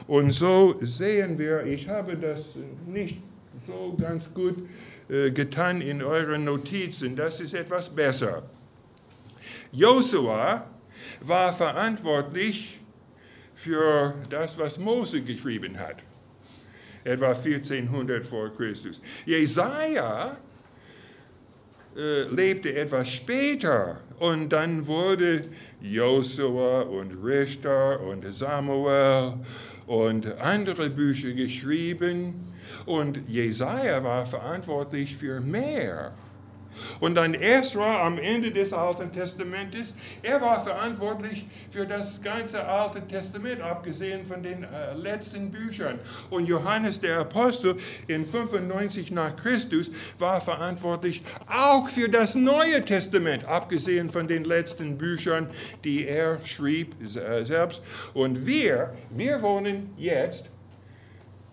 Und 0.08 0.32
so 0.32 0.74
sehen 0.80 1.38
wir, 1.38 1.64
ich 1.64 1.88
habe 1.88 2.16
das 2.16 2.56
nicht 2.88 3.18
so 3.64 3.94
ganz 3.96 4.28
gut 4.34 4.66
äh, 5.08 5.30
getan 5.30 5.80
in 5.80 6.02
euren 6.02 6.42
Notizen, 6.42 7.14
das 7.14 7.38
ist 7.38 7.54
etwas 7.54 7.88
besser. 7.88 8.42
Josua 9.70 10.68
war 11.20 11.52
verantwortlich 11.52 12.80
für 13.54 14.14
das, 14.30 14.58
was 14.58 14.78
Mose 14.78 15.22
geschrieben 15.22 15.78
hat, 15.78 15.96
etwa 17.04 17.28
1400 17.28 18.24
vor 18.24 18.52
Christus. 18.54 19.00
Jesaja 19.24 20.36
äh, 21.96 22.22
lebte 22.22 22.74
etwas 22.74 23.08
später 23.08 24.00
und 24.18 24.48
dann 24.48 24.86
wurde 24.86 25.42
Josua 25.80 26.82
und 26.82 27.12
Richter 27.24 28.00
und 28.00 28.24
Samuel 28.34 29.34
und 29.86 30.26
andere 30.38 30.90
Bücher 30.90 31.32
geschrieben. 31.32 32.52
Und 32.86 33.28
Jesaja 33.28 34.02
war 34.02 34.26
verantwortlich 34.26 35.16
für 35.16 35.40
mehr 35.40 36.14
und 37.00 37.14
dann 37.14 37.34
Esra 37.34 38.06
am 38.06 38.18
Ende 38.18 38.50
des 38.50 38.72
Alten 38.72 39.12
Testamentes, 39.12 39.94
er 40.22 40.40
war 40.40 40.62
verantwortlich 40.62 41.46
für 41.70 41.86
das 41.86 42.20
ganze 42.22 42.64
Alte 42.64 43.06
Testament, 43.06 43.60
abgesehen 43.60 44.24
von 44.24 44.42
den 44.42 44.64
äh, 44.64 44.94
letzten 44.94 45.50
Büchern. 45.50 45.98
Und 46.30 46.46
Johannes 46.46 47.00
der 47.00 47.20
Apostel 47.20 47.78
in 48.06 48.24
95 48.24 49.10
nach 49.10 49.36
Christus 49.36 49.90
war 50.18 50.40
verantwortlich 50.40 51.22
auch 51.46 51.88
für 51.88 52.08
das 52.08 52.34
Neue 52.34 52.84
Testament, 52.84 53.44
abgesehen 53.44 54.10
von 54.10 54.26
den 54.26 54.44
letzten 54.44 54.98
Büchern, 54.98 55.48
die 55.84 56.06
er 56.06 56.44
schrieb 56.44 56.94
äh, 57.02 57.44
selbst. 57.44 57.82
Und 58.12 58.46
wir, 58.46 58.94
wir 59.10 59.40
wohnen 59.42 59.94
jetzt, 59.96 60.50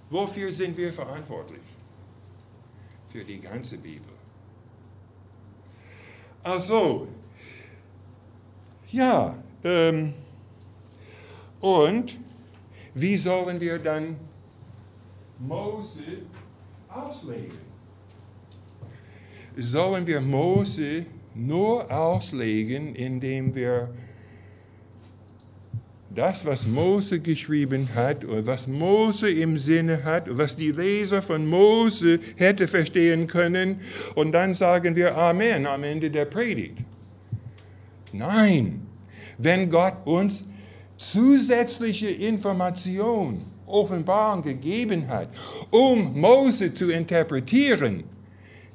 wofür 0.09 0.51
sind 0.51 0.77
wir 0.77 0.93
verantwortlich? 0.93 1.61
Für 3.11 3.23
die 3.23 3.39
ganze 3.39 3.77
Bibel. 3.77 4.10
Also, 6.43 7.07
ja, 8.89 9.35
ähm, 9.63 10.13
und 11.59 12.19
wie 12.95 13.15
sollen 13.15 13.59
wir 13.61 13.77
dann 13.77 14.15
Mose 15.37 16.23
auslegen? 16.89 17.71
Sollen 19.55 20.07
wir 20.07 20.19
Mose 20.19 21.05
nur 21.35 21.89
auslegen, 21.91 22.95
indem 22.95 23.53
wir 23.53 23.93
das, 26.13 26.45
was 26.45 26.67
Mose 26.67 27.19
geschrieben 27.19 27.89
hat 27.95 28.25
oder 28.25 28.45
was 28.45 28.67
Mose 28.67 29.29
im 29.31 29.57
Sinne 29.57 30.03
hat, 30.03 30.25
was 30.27 30.55
die 30.55 30.71
Leser 30.71 31.21
von 31.21 31.47
Mose 31.47 32.19
hätte 32.35 32.67
verstehen 32.67 33.27
können, 33.27 33.81
und 34.15 34.33
dann 34.33 34.53
sagen 34.53 34.95
wir 34.95 35.17
Amen 35.17 35.65
am 35.65 35.83
Ende 35.83 36.11
der 36.11 36.25
Predigt. 36.25 36.79
Nein, 38.11 38.85
wenn 39.37 39.69
Gott 39.69 40.05
uns 40.05 40.43
zusätzliche 40.97 42.09
Information, 42.09 43.45
Offenbarung 43.65 44.43
gegeben 44.43 45.07
hat, 45.07 45.29
um 45.69 46.19
Mose 46.19 46.73
zu 46.73 46.91
interpretieren, 46.91 48.03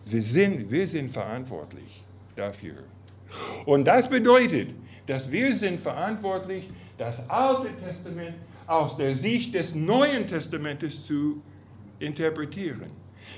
wir 0.06 0.22
sind, 0.22 0.70
wir 0.70 0.86
sind 0.86 1.10
verantwortlich 1.10 2.02
dafür. 2.34 2.76
Und 3.66 3.84
das 3.84 4.08
bedeutet, 4.08 4.70
dass 5.06 5.30
wir 5.30 5.52
sind 5.52 5.80
verantwortlich 5.80 6.64
sind, 6.64 6.85
das 6.98 7.28
Alte 7.28 7.68
Testament 7.84 8.36
aus 8.66 8.96
der 8.96 9.14
Sicht 9.14 9.54
des 9.54 9.74
Neuen 9.74 10.26
Testamentes 10.26 11.06
zu 11.06 11.42
interpretieren. 11.98 12.90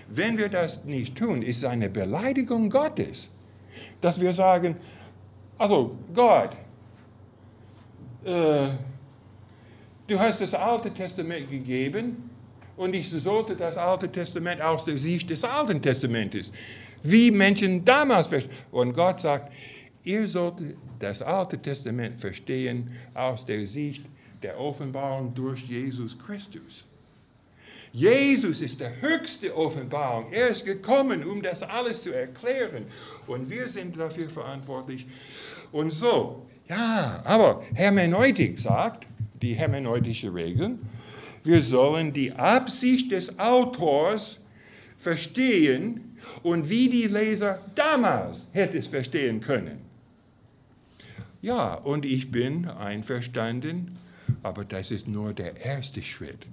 Wenn 0.08 0.38
wir 0.38 0.48
das 0.48 0.84
nicht 0.84 1.16
tun, 1.16 1.42
ist 1.42 1.58
es 1.58 1.64
eine 1.64 1.88
Beleidigung 1.88 2.70
Gottes, 2.70 3.30
dass 4.00 4.20
wir 4.20 4.32
sagen, 4.32 4.76
also 5.56 5.96
Gott, 6.14 6.56
äh, 8.24 8.68
du 10.06 10.18
hast 10.18 10.40
das 10.40 10.54
Alte 10.54 10.90
Testament 10.92 11.50
gegeben 11.50 12.30
und 12.76 12.94
ich 12.94 13.10
sollte 13.10 13.56
das 13.56 13.76
Alte 13.76 14.10
Testament 14.10 14.62
aus 14.62 14.84
der 14.84 14.96
Sicht 14.96 15.28
des 15.30 15.44
Alten 15.44 15.82
Testamentes, 15.82 16.52
wie 17.02 17.30
Menschen 17.30 17.84
damals 17.84 18.28
verstehen. 18.28 18.54
Und 18.70 18.92
Gott 18.92 19.20
sagt, 19.20 19.52
ihr 20.08 20.26
solltet 20.26 20.76
das 20.98 21.20
Alte 21.20 21.58
Testament 21.58 22.18
verstehen 22.18 22.90
aus 23.12 23.44
der 23.44 23.64
Sicht 23.66 24.04
der 24.42 24.58
Offenbarung 24.58 25.34
durch 25.34 25.64
Jesus 25.64 26.18
Christus. 26.18 26.86
Jesus 27.92 28.60
ist 28.60 28.80
der 28.80 29.00
höchste 29.00 29.54
Offenbarung. 29.54 30.32
Er 30.32 30.48
ist 30.48 30.64
gekommen, 30.64 31.24
um 31.24 31.42
das 31.42 31.62
alles 31.62 32.02
zu 32.02 32.14
erklären. 32.14 32.86
Und 33.26 33.50
wir 33.50 33.68
sind 33.68 33.98
dafür 33.98 34.28
verantwortlich. 34.28 35.06
Und 35.72 35.90
so, 35.90 36.46
ja, 36.68 37.20
aber 37.24 37.62
Hermeneutik 37.74 38.58
sagt, 38.58 39.06
die 39.42 39.54
hermeneutische 39.54 40.32
Regeln, 40.32 40.78
wir 41.44 41.62
sollen 41.62 42.12
die 42.12 42.32
Absicht 42.32 43.12
des 43.12 43.38
Autors 43.38 44.40
verstehen 44.98 46.18
und 46.42 46.68
wie 46.68 46.88
die 46.88 47.06
Leser 47.06 47.60
damals 47.74 48.48
hätte 48.52 48.78
es 48.78 48.86
verstehen 48.86 49.40
können. 49.40 49.88
Ja, 51.48 51.76
und 51.76 52.04
ich 52.04 52.30
bin 52.30 52.68
einverstanden, 52.68 53.96
aber 54.42 54.66
das 54.66 54.90
ist 54.90 55.08
nur 55.08 55.32
der 55.32 55.64
erste 55.64 56.02
Schritt. 56.02 56.46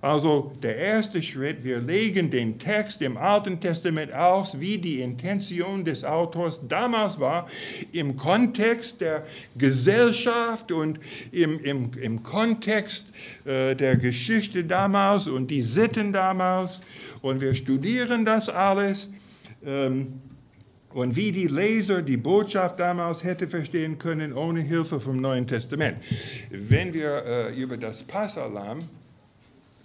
Also 0.00 0.56
der 0.62 0.76
erste 0.76 1.22
Schritt, 1.22 1.64
wir 1.64 1.80
legen 1.80 2.30
den 2.30 2.58
Text 2.58 3.02
im 3.02 3.18
Alten 3.18 3.60
Testament 3.60 4.10
aus, 4.14 4.58
wie 4.58 4.78
die 4.78 5.02
Intention 5.02 5.84
des 5.84 6.02
Autors 6.02 6.66
damals 6.66 7.20
war, 7.20 7.46
im 7.92 8.16
Kontext 8.16 9.02
der 9.02 9.26
Gesellschaft 9.54 10.72
und 10.72 10.98
im, 11.30 11.62
im, 11.62 11.90
im 12.00 12.22
Kontext 12.22 13.04
äh, 13.44 13.74
der 13.74 13.96
Geschichte 13.96 14.64
damals 14.64 15.28
und 15.28 15.50
die 15.50 15.62
Sitten 15.62 16.10
damals. 16.10 16.80
Und 17.20 17.42
wir 17.42 17.54
studieren 17.54 18.24
das 18.24 18.48
alles. 18.48 19.10
Ähm, 19.62 20.22
und 20.94 21.16
wie 21.16 21.32
die 21.32 21.46
Leser 21.46 22.02
die 22.02 22.16
Botschaft 22.16 22.80
damals 22.80 23.22
hätte 23.22 23.46
verstehen 23.46 23.98
können 23.98 24.32
ohne 24.32 24.60
Hilfe 24.60 25.00
vom 25.00 25.20
Neuen 25.20 25.46
Testament. 25.46 25.98
Wenn 26.50 26.94
wir 26.94 27.24
äh, 27.24 27.54
über 27.54 27.76
das 27.76 28.02
Passalam 28.02 28.80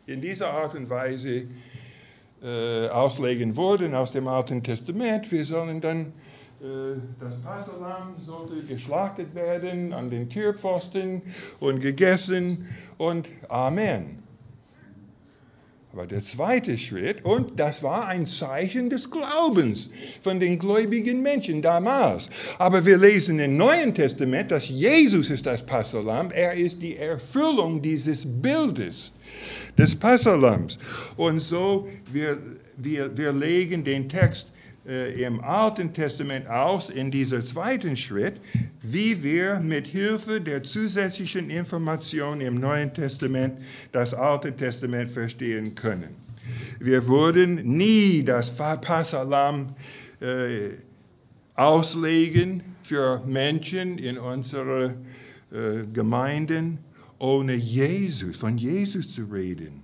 in 0.05 0.21
dieser 0.21 0.49
Art 0.49 0.75
und 0.75 0.89
Weise 0.89 1.43
äh, 2.41 2.87
auslegen 2.89 3.55
würden 3.57 3.93
aus 3.95 4.11
dem 4.11 4.27
Alten 4.27 4.63
Testament, 4.63 5.31
wir 5.31 5.45
sollen 5.45 5.81
dann 5.81 6.13
äh, 6.63 6.95
das 7.19 7.41
Passalam 7.41 8.15
sollte 8.21 8.61
geschlachtet 8.63 9.35
werden 9.35 9.91
an 9.91 10.09
den 10.09 10.29
Türpfosten 10.29 11.21
und 11.59 11.81
gegessen 11.81 12.69
und 12.97 13.27
Amen. 13.49 14.22
Aber 15.93 16.07
der 16.07 16.21
zweite 16.21 16.75
Schritt, 16.75 17.23
und 17.23 17.59
das 17.59 17.83
war 17.83 18.07
ein 18.07 18.25
Zeichen 18.25 18.89
des 18.89 19.11
Glaubens 19.11 19.91
von 20.21 20.39
den 20.39 20.57
gläubigen 20.57 21.21
Menschen 21.21 21.61
damals. 21.61 22.31
Aber 22.57 22.83
wir 22.83 22.97
lesen 22.97 23.37
im 23.39 23.57
Neuen 23.57 23.93
Testament, 23.93 24.49
dass 24.49 24.67
Jesus 24.69 25.29
ist 25.29 25.45
das 25.45 25.63
Passalam, 25.63 26.31
er 26.31 26.55
ist 26.55 26.81
die 26.81 26.95
Erfüllung 26.95 27.79
dieses 27.79 28.25
Bildes 28.25 29.11
des 29.77 29.95
Passalams. 29.95 30.79
Und 31.15 31.39
so, 31.41 31.87
wir, 32.11 32.39
wir, 32.75 33.15
wir 33.15 33.31
legen 33.31 33.83
den 33.83 34.09
Text 34.09 34.47
im 34.85 35.39
Alten 35.41 35.93
Testament 35.93 36.47
aus 36.47 36.89
in 36.89 37.09
dieser 37.09 37.41
zweiten 37.41 37.95
Schritt, 37.95 38.41
wie 38.81 39.23
wir 39.23 39.61
mit 39.61 39.87
Hilfe 39.87 40.41
der 40.41 40.63
zusätzlichen 40.63 41.49
Information 41.49 42.41
im 42.41 42.59
Neuen 42.59 42.93
Testament 42.93 43.53
das 43.93 44.13
Alte 44.13 44.53
Testament 44.53 45.09
verstehen 45.09 45.73
können. 45.73 46.15
Wir 46.79 47.07
würden 47.07 47.55
nie 47.77 48.23
das 48.23 48.55
Passalam 48.55 49.75
äh, 50.19 50.71
auslegen 51.55 52.63
für 52.83 53.21
Menschen 53.25 53.97
in 53.97 54.17
unseren 54.17 55.05
äh, 55.51 55.85
Gemeinden, 55.93 56.79
ohne 57.19 57.53
Jesus, 57.53 58.37
von 58.37 58.57
Jesus 58.57 59.13
zu 59.13 59.23
reden. 59.25 59.82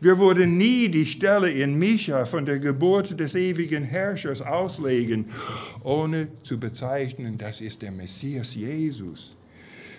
Wir 0.00 0.18
würden 0.18 0.58
nie 0.58 0.88
die 0.88 1.06
Stelle 1.06 1.50
in 1.50 1.78
Micha 1.78 2.24
von 2.24 2.46
der 2.46 2.58
Geburt 2.58 3.18
des 3.18 3.34
ewigen 3.34 3.84
Herrschers 3.84 4.42
auslegen, 4.42 5.26
ohne 5.82 6.28
zu 6.42 6.58
bezeichnen, 6.58 7.38
das 7.38 7.60
ist 7.60 7.82
der 7.82 7.90
Messias 7.90 8.54
Jesus. 8.54 9.34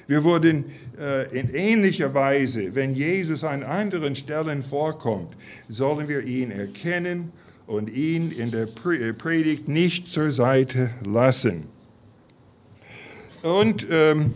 Wir 0.08 0.24
würden 0.24 0.66
äh, 1.00 1.40
in 1.40 1.54
ähnlicher 1.54 2.14
Weise, 2.16 2.74
wenn 2.74 2.96
Jesus 2.96 3.44
an 3.44 3.62
anderen 3.62 4.16
Stellen 4.16 4.64
vorkommt, 4.64 5.36
sollen 5.68 6.08
wir 6.08 6.24
ihn 6.24 6.50
erkennen 6.50 7.32
und 7.68 7.92
ihn 7.92 8.32
in 8.32 8.50
der 8.50 8.64
äh, 8.64 9.14
Predigt 9.14 9.68
nicht 9.68 10.08
zur 10.08 10.32
Seite 10.32 10.90
lassen. 11.06 11.66
Und 13.44 13.86
ähm, 13.92 14.34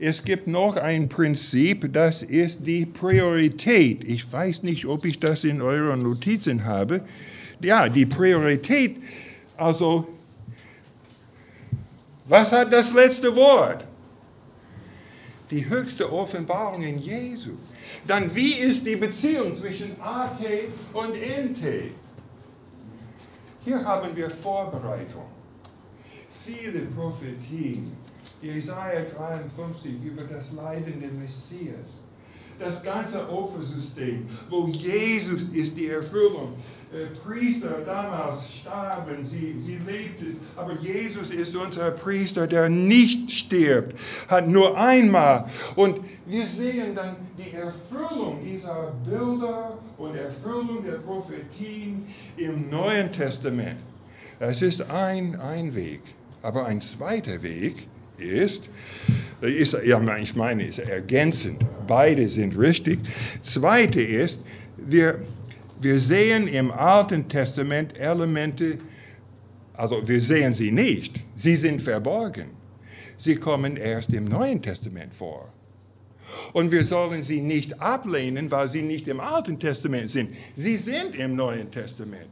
es 0.00 0.24
gibt 0.24 0.46
noch 0.46 0.76
ein 0.76 1.10
Prinzip, 1.10 1.92
das 1.92 2.22
ist 2.22 2.66
die 2.66 2.86
Priorität. 2.86 4.02
Ich 4.04 4.32
weiß 4.32 4.62
nicht, 4.62 4.86
ob 4.86 5.04
ich 5.04 5.20
das 5.20 5.44
in 5.44 5.60
euren 5.60 6.02
Notizen 6.02 6.64
habe. 6.64 7.02
Ja, 7.60 7.86
die 7.86 8.06
Priorität, 8.06 8.96
also, 9.58 10.08
was 12.26 12.50
hat 12.50 12.72
das 12.72 12.94
letzte 12.94 13.36
Wort? 13.36 13.84
Die 15.50 15.68
höchste 15.68 16.10
Offenbarung 16.10 16.82
in 16.82 16.98
Jesu. 16.98 17.50
Dann, 18.06 18.34
wie 18.34 18.54
ist 18.54 18.86
die 18.86 18.96
Beziehung 18.96 19.54
zwischen 19.54 20.00
AT 20.00 20.40
und 20.94 21.14
NT? 21.14 21.92
Hier 23.64 23.84
haben 23.84 24.16
wir 24.16 24.30
Vorbereitung. 24.30 25.26
Viele 26.30 26.86
Prophetien 26.86 27.92
Jesaja 28.42 29.02
53 29.02 29.92
über 30.04 30.22
das 30.22 30.52
leidende 30.52 31.08
Messias. 31.08 32.00
Das 32.58 32.82
ganze 32.82 33.26
Opfersystem, 33.28 34.28
wo 34.48 34.68
Jesus 34.68 35.48
ist 35.48 35.76
die 35.76 35.88
Erfüllung. 35.88 36.54
Äh, 36.92 37.06
Priester 37.06 37.82
damals 37.86 38.52
starben, 38.52 39.24
sie, 39.24 39.54
sie 39.60 39.76
lebten, 39.76 40.40
aber 40.56 40.74
Jesus 40.74 41.30
ist 41.30 41.54
unser 41.54 41.92
Priester, 41.92 42.48
der 42.48 42.68
nicht 42.68 43.30
stirbt, 43.30 43.96
hat 44.26 44.48
nur 44.48 44.76
einmal. 44.76 45.48
Und 45.76 46.00
wir 46.26 46.44
sehen 46.44 46.96
dann 46.96 47.14
die 47.38 47.52
Erfüllung 47.52 48.40
dieser 48.44 48.92
Bilder 49.08 49.78
und 49.96 50.16
Erfüllung 50.16 50.84
der 50.84 50.98
Prophetien 50.98 52.08
im 52.36 52.68
Neuen 52.68 53.12
Testament. 53.12 53.78
Es 54.40 54.60
ist 54.60 54.82
ein, 54.90 55.38
ein 55.38 55.74
Weg, 55.76 56.00
aber 56.42 56.66
ein 56.66 56.80
zweiter 56.80 57.40
Weg 57.42 57.86
ist, 58.20 58.68
ist 59.40 59.76
ja, 59.84 60.16
ich 60.16 60.34
meine, 60.34 60.64
ist 60.64 60.78
ergänzend. 60.78 61.64
Beide 61.86 62.28
sind 62.28 62.58
richtig. 62.58 63.00
Zweite 63.42 64.02
ist, 64.02 64.40
wir, 64.76 65.20
wir 65.80 65.98
sehen 65.98 66.46
im 66.48 66.70
Alten 66.70 67.28
Testament 67.28 67.98
Elemente, 67.98 68.78
also 69.74 70.06
wir 70.06 70.20
sehen 70.20 70.54
sie 70.54 70.70
nicht, 70.70 71.20
sie 71.36 71.56
sind 71.56 71.80
verborgen. 71.80 72.50
Sie 73.16 73.36
kommen 73.36 73.76
erst 73.76 74.12
im 74.14 74.24
Neuen 74.24 74.62
Testament 74.62 75.12
vor. 75.14 75.52
Und 76.52 76.70
wir 76.70 76.84
sollen 76.84 77.22
sie 77.22 77.40
nicht 77.40 77.80
ablehnen, 77.80 78.50
weil 78.50 78.68
sie 78.68 78.82
nicht 78.82 79.08
im 79.08 79.20
Alten 79.20 79.58
Testament 79.58 80.10
sind. 80.10 80.30
Sie 80.54 80.76
sind 80.76 81.14
im 81.14 81.36
Neuen 81.36 81.70
Testament. 81.70 82.28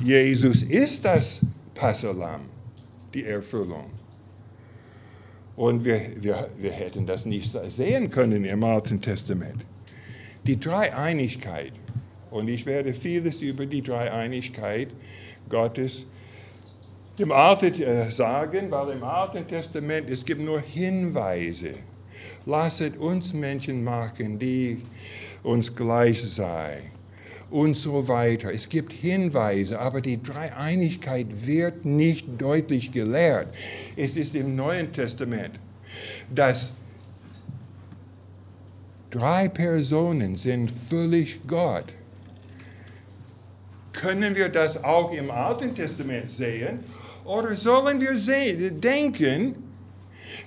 Jesus 0.00 0.62
ist 0.62 1.04
das 1.04 1.40
Passalam, 1.74 2.42
die 3.12 3.24
Erfüllung. 3.24 3.90
Und 5.56 5.84
wir, 5.84 6.00
wir, 6.20 6.48
wir 6.58 6.72
hätten 6.72 7.06
das 7.06 7.26
nicht 7.26 7.50
sehen 7.68 8.10
können 8.10 8.44
im 8.44 8.64
Alten 8.64 9.00
Testament. 9.00 9.64
Die 10.46 10.58
Dreieinigkeit. 10.58 11.72
Und 12.30 12.48
ich 12.48 12.66
werde 12.66 12.92
vieles 12.92 13.40
über 13.42 13.64
die 13.64 13.82
Dreieinigkeit 13.82 14.88
Gottes 15.48 16.04
im 17.18 17.30
Alten 17.30 17.80
äh, 17.80 18.10
sagen, 18.10 18.70
weil 18.70 18.90
im 18.90 19.04
Alten 19.04 19.46
Testament 19.46 20.10
es 20.10 20.24
gibt 20.24 20.40
nur 20.40 20.60
Hinweise. 20.60 21.74
Lasset 22.44 22.98
uns 22.98 23.32
Menschen 23.32 23.84
machen, 23.84 24.38
die 24.38 24.82
uns 25.44 25.74
gleich 25.74 26.22
seien 26.22 26.94
und 27.54 27.78
so 27.78 28.08
weiter. 28.08 28.52
Es 28.52 28.68
gibt 28.68 28.92
Hinweise, 28.92 29.78
aber 29.78 30.00
die 30.00 30.20
Dreieinigkeit 30.20 31.28
wird 31.46 31.84
nicht 31.84 32.26
deutlich 32.36 32.90
gelehrt. 32.90 33.46
Es 33.94 34.16
ist 34.16 34.34
im 34.34 34.56
Neuen 34.56 34.92
Testament, 34.92 35.60
dass 36.34 36.72
drei 39.12 39.46
Personen 39.46 40.34
sind 40.34 40.68
völlig 40.68 41.46
Gott. 41.46 41.84
Können 43.92 44.34
wir 44.34 44.48
das 44.48 44.82
auch 44.82 45.12
im 45.12 45.30
Alten 45.30 45.76
Testament 45.76 46.28
sehen? 46.28 46.80
Oder 47.24 47.54
sollen 47.54 48.00
wir 48.00 48.16
sehen, 48.16 48.80
denken, 48.80 49.54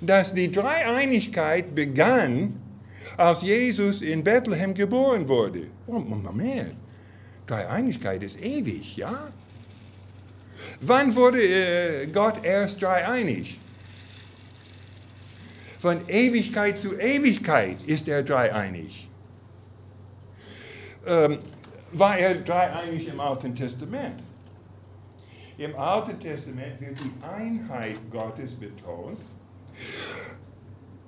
dass 0.02 0.34
die 0.34 0.52
Dreieinigkeit 0.52 1.74
begann, 1.74 2.56
als 3.16 3.44
Jesus 3.44 4.02
in 4.02 4.26
Bethlehem 4.26 4.74
geboren 4.74 5.26
wurde? 5.26 5.68
Oh, 5.88 6.00
Moment. 6.00 6.76
Dreieinigkeit 7.48 8.22
ist 8.24 8.40
ewig, 8.42 8.98
ja? 8.98 9.32
Wann 10.82 11.16
wurde 11.16 11.42
äh, 11.42 12.08
Gott 12.08 12.44
erst 12.44 12.82
dreieinig? 12.82 13.58
Von 15.80 16.08
Ewigkeit 16.10 16.78
zu 16.78 16.98
Ewigkeit 17.00 17.82
ist 17.86 18.08
er 18.08 18.24
dreieinig. 18.24 19.08
Ähm, 21.06 21.40
war 21.94 22.18
er 22.18 22.36
dreieinig 22.36 23.08
im 23.08 23.20
Alten 23.20 23.56
Testament? 23.56 24.22
Im 25.58 25.76
Alten 25.76 26.20
Testament 26.20 26.82
wird 26.82 26.98
die 27.00 27.26
Einheit 27.26 27.98
Gottes 28.12 28.54
betont 28.54 29.20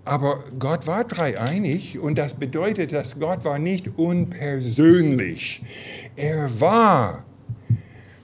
aber 0.10 0.40
Gott 0.58 0.88
war 0.88 1.04
dreieinig 1.04 2.00
und 2.00 2.18
das 2.18 2.34
bedeutet, 2.34 2.94
dass 2.94 3.20
Gott 3.20 3.46
war 3.46 3.60
nicht 3.60 3.90
unpersönlich. 3.96 5.62
Er 6.16 6.60
war 6.60 7.24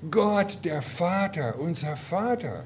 Gott 0.10 0.60
der 0.64 0.82
Vater, 0.82 1.60
unser 1.60 1.96
Vater. 1.96 2.64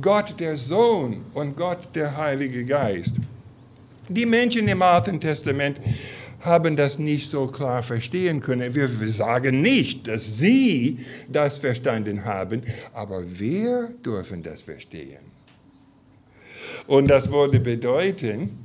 Gott 0.00 0.38
der 0.38 0.56
Sohn 0.56 1.24
und 1.34 1.56
Gott 1.56 1.94
der 1.94 2.16
Heilige 2.16 2.64
Geist. 2.64 3.14
Die 4.08 4.26
Menschen 4.26 4.68
im 4.68 4.80
Alten 4.80 5.20
Testament 5.20 5.80
haben 6.40 6.76
das 6.76 6.98
nicht 6.98 7.28
so 7.30 7.48
klar 7.48 7.82
verstehen 7.82 8.40
können. 8.40 8.74
Wir 8.74 8.88
sagen 9.08 9.60
nicht, 9.60 10.06
dass 10.06 10.38
sie 10.38 11.04
das 11.28 11.58
verstanden 11.58 12.24
haben, 12.24 12.62
aber 12.94 13.22
wir 13.38 13.88
dürfen 14.04 14.42
das 14.42 14.62
verstehen. 14.62 15.18
Und 16.86 17.08
das 17.08 17.30
würde 17.30 17.58
bedeuten, 17.58 18.56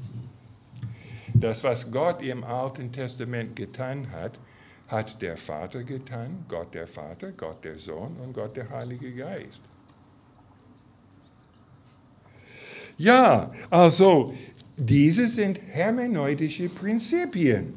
dass 1.33 1.63
was 1.63 1.89
Gott 1.89 2.21
im 2.21 2.43
Alten 2.43 2.91
Testament 2.91 3.55
getan 3.55 4.07
hat, 4.11 4.39
hat 4.87 5.21
der 5.21 5.37
Vater 5.37 5.83
getan, 5.83 6.45
Gott 6.47 6.73
der 6.73 6.87
Vater, 6.87 7.31
Gott 7.31 7.63
der 7.63 7.79
Sohn 7.79 8.15
und 8.17 8.33
Gott 8.33 8.55
der 8.55 8.69
Heilige 8.69 9.11
Geist. 9.11 9.61
Ja, 12.97 13.51
also 13.69 14.33
diese 14.77 15.27
sind 15.27 15.59
hermeneutische 15.67 16.69
Prinzipien, 16.69 17.73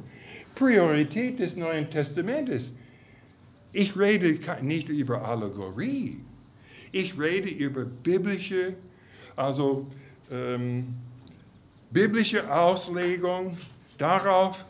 Priorität 0.55 1.38
des 1.38 1.57
Neuen 1.57 1.88
Testamentes. 1.90 2.73
Ich 3.73 3.97
rede 3.97 4.38
nicht 4.62 4.88
über 4.88 5.27
Allegorie, 5.27 6.19
ich 6.92 7.19
rede 7.19 7.49
über 7.49 7.85
biblische, 7.85 8.75
also 9.35 9.87
ähm, 10.31 10.95
biblische 11.90 12.51
Auslegung 12.53 13.57
darauf 13.99 14.64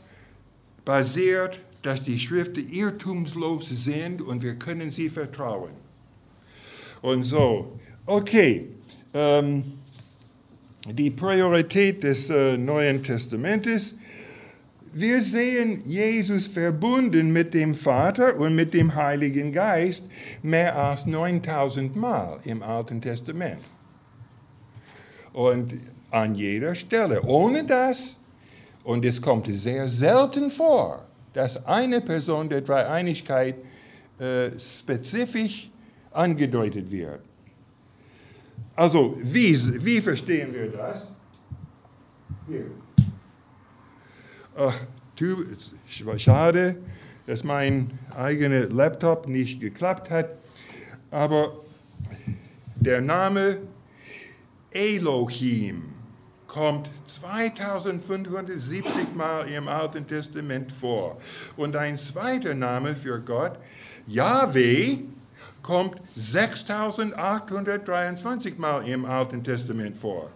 basiert, 0.85 1.61
dass 1.83 2.03
die 2.03 2.19
Schriften 2.19 2.69
irrtumslos 2.69 3.69
sind 3.69 4.23
und 4.23 4.43
wir 4.43 4.57
können 4.57 4.91
sie 4.91 5.09
vertrauen. 5.09 5.73
Und 7.03 7.23
so, 7.23 7.79
okay, 8.07 8.69
ähm, 9.15 9.65
die 10.89 11.11
Priorität 11.11 12.03
des 12.03 12.31
äh, 12.31 12.57
Neuen 12.57 13.03
Testamentes. 13.03 13.95
wir 14.93 15.21
sehen 15.21 15.83
Jesus 15.85 16.47
verbunden 16.47 17.33
mit 17.33 17.53
dem 17.53 17.75
Vater 17.75 18.37
und 18.37 18.55
mit 18.55 18.73
dem 18.73 18.95
Heiligen 18.95 19.53
Geist 19.53 20.05
mehr 20.43 20.77
als 20.77 21.07
9000 21.07 21.95
Mal 21.97 22.39
im 22.45 22.62
Alten 22.62 23.03
Testament. 23.03 23.61
Und 25.33 25.75
an 26.11 26.35
jeder 26.35 26.75
Stelle. 26.75 27.23
Ohne 27.23 27.65
das, 27.65 28.17
und 28.85 29.05
es 29.05 29.21
kommt 29.21 29.47
sehr 29.49 29.89
selten 29.89 30.51
vor, 30.51 31.05
dass 31.37 31.66
eine 31.66 32.01
Person 32.01 32.49
der 32.49 32.62
Dreieinigkeit 32.62 33.57
äh, 34.18 34.59
spezifisch 34.59 35.70
angedeutet 36.11 36.90
wird. 36.90 37.20
Also, 38.75 39.18
wie, 39.22 39.55
wie 39.85 40.01
verstehen 40.01 40.55
wir 40.55 40.68
das? 40.70 41.12
Hier. 42.49 42.64
Ach, 44.57 44.81
schade, 46.16 46.77
dass 47.27 47.44
mein 47.44 47.90
eigener 48.16 48.70
Laptop 48.70 49.29
nicht 49.29 49.61
geklappt 49.61 50.09
hat, 50.09 50.31
aber 51.11 51.53
der 52.77 53.03
Name 53.03 53.59
Elohim 54.70 55.96
kommt 56.57 56.90
2570 57.05 59.14
Mal 59.14 59.47
im 59.53 59.69
Alten 59.69 60.07
Testament 60.07 60.73
vor. 60.73 61.21
Und 61.55 61.77
ein 61.77 61.99
zweiter 61.99 62.55
Name 62.55 62.97
für 62.97 63.21
Gott, 63.21 63.59
Yahweh, 64.07 65.01
kommt 65.62 66.01
6823 66.14 68.57
Mal 68.57 68.88
im 68.88 69.05
Alten 69.05 69.45
Testament 69.45 69.99
vor. 69.99 70.31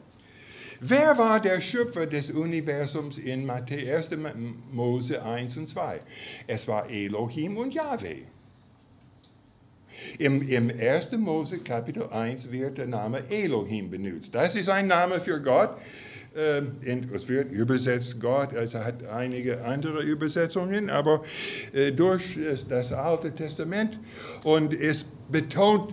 Wer 0.80 1.16
war 1.16 1.40
der 1.40 1.58
Schöpfer 1.62 2.04
des 2.04 2.30
Universums 2.30 3.16
in 3.16 3.48
1. 3.48 4.10
Mose 4.72 5.22
1 5.22 5.56
und 5.56 5.70
2? 5.70 6.02
Es 6.46 6.68
war 6.68 6.90
Elohim 6.90 7.56
und 7.56 7.72
Yahweh. 7.72 8.24
Im, 10.18 10.46
Im 10.46 10.68
1. 10.68 11.12
Mose 11.12 11.60
Kapitel 11.60 12.10
1 12.10 12.52
wird 12.52 12.76
der 12.76 12.88
Name 12.88 13.22
Elohim 13.30 13.90
benutzt. 13.90 14.34
Das 14.34 14.54
ist 14.54 14.68
ein 14.68 14.86
Name 14.86 15.18
für 15.18 15.40
Gott. 15.40 15.78
Ähm, 16.36 16.76
es 17.12 17.28
wird 17.28 17.50
übersetzt 17.50 18.20
Gott, 18.20 18.54
also 18.54 18.78
hat 18.78 19.04
einige 19.04 19.64
andere 19.64 20.02
Übersetzungen, 20.02 20.88
aber 20.88 21.24
äh, 21.72 21.90
durch 21.90 22.38
das 22.68 22.92
Alte 22.92 23.34
Testament 23.34 23.98
und 24.44 24.72
es 24.72 25.06
betont 25.28 25.92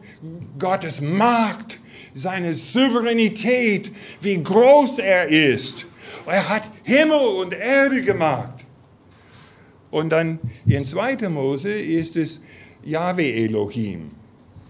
Gottes 0.59 1.01
Macht 1.01 1.79
seine 2.13 2.53
Souveränität, 2.53 3.91
wie 4.21 4.41
groß 4.41 4.99
er 4.99 5.27
ist. 5.27 5.87
Er 6.27 6.47
hat 6.47 6.63
Himmel 6.83 7.17
und 7.17 7.53
Erde 7.53 8.01
gemacht. 8.03 8.63
Und 9.89 10.09
dann 10.09 10.39
in 10.67 10.85
2. 10.85 11.29
Mose 11.29 11.71
ist 11.71 12.15
es 12.15 12.41
Yahweh 12.83 13.45
Elohim. 13.45 14.11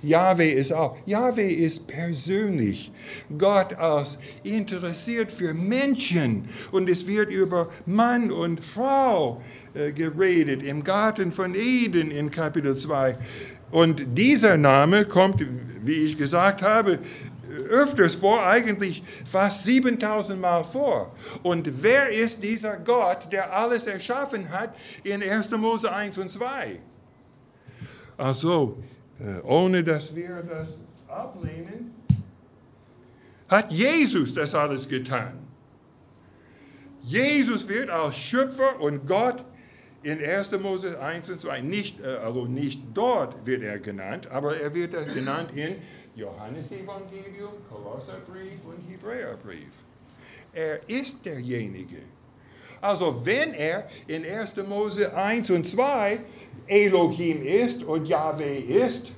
Yahweh 0.04 0.52
ist 0.52 0.72
auch, 0.72 0.98
Yahweh 1.06 1.52
ist 1.52 1.88
persönlich. 1.88 2.92
Gott 3.38 3.74
als 3.74 4.20
interessiert 4.44 5.32
für 5.32 5.54
Menschen. 5.54 6.50
Und 6.72 6.90
es 6.90 7.08
wird 7.08 7.30
über 7.30 7.70
Mann 7.86 8.32
und 8.32 8.64
Frau 8.64 9.42
äh, 9.74 9.92
geredet 9.92 10.64
im 10.64 10.84
Garten 10.84 11.32
von 11.32 11.56
Eden 11.56 12.12
in 12.12 12.30
Kapitel 12.30 12.78
2. 12.78 13.18
Und 13.72 14.18
dieser 14.18 14.56
Name 14.58 15.06
kommt, 15.06 15.44
wie 15.84 16.04
ich 16.04 16.18
gesagt 16.18 16.62
habe, 16.62 17.00
öfters 17.70 18.16
vor, 18.16 18.46
eigentlich 18.46 19.04
fast 19.26 19.64
7000 19.64 20.40
Mal 20.40 20.64
vor. 20.64 21.16
Und 21.44 21.84
wer 21.84 22.10
ist 22.10 22.44
dieser 22.44 22.78
Gott, 22.78 23.32
der 23.32 23.54
alles 23.56 23.88
erschaffen 23.88 24.50
hat 24.50 24.76
in 25.04 25.24
1. 25.24 25.52
Mose 25.52 25.92
1 25.92 26.18
und 26.18 26.30
2? 26.30 26.80
Also, 28.18 28.78
ohne 29.43 29.84
dass 29.84 30.15
wir 30.15 30.43
das 30.43 30.77
ablehnen, 31.08 31.93
hat 33.47 33.71
Jesus 33.71 34.34
das 34.34 34.53
alles 34.53 34.88
getan. 34.88 35.34
Jesus 37.03 37.67
wird 37.67 37.89
als 37.89 38.17
Schöpfer 38.17 38.80
und 38.82 39.08
Gott 39.08 39.43
in 40.03 40.23
1. 40.23 40.51
Mose 40.60 40.99
1 40.99 41.30
und 41.30 41.41
2 41.41 41.62
nicht, 41.62 42.03
also 42.03 42.45
nicht 42.45 42.82
dort 42.93 43.45
wird 43.45 43.63
er 43.63 43.80
genannt, 43.80 44.27
aber 44.27 44.58
er 44.58 44.73
wird 44.73 44.91
genannt 45.13 45.51
in 45.56 45.77
Johannesevangelium, 46.15 47.53
Kolosserbrief 47.69 48.60
und 48.65 48.89
Hebräerbrief. 48.89 49.71
Er 50.53 50.88
ist 50.89 51.25
derjenige. 51.25 51.99
Also 52.82 53.25
wenn 53.25 53.53
er 53.53 53.88
in 54.08 54.25
1. 54.25 54.56
Mose 54.67 55.15
1 55.15 55.49
und 55.51 55.65
2 55.65 56.19
Elohim 56.67 57.43
ist 57.43 57.84
und 57.84 58.08
Yahweh 58.08 58.60
ist, 58.60 59.12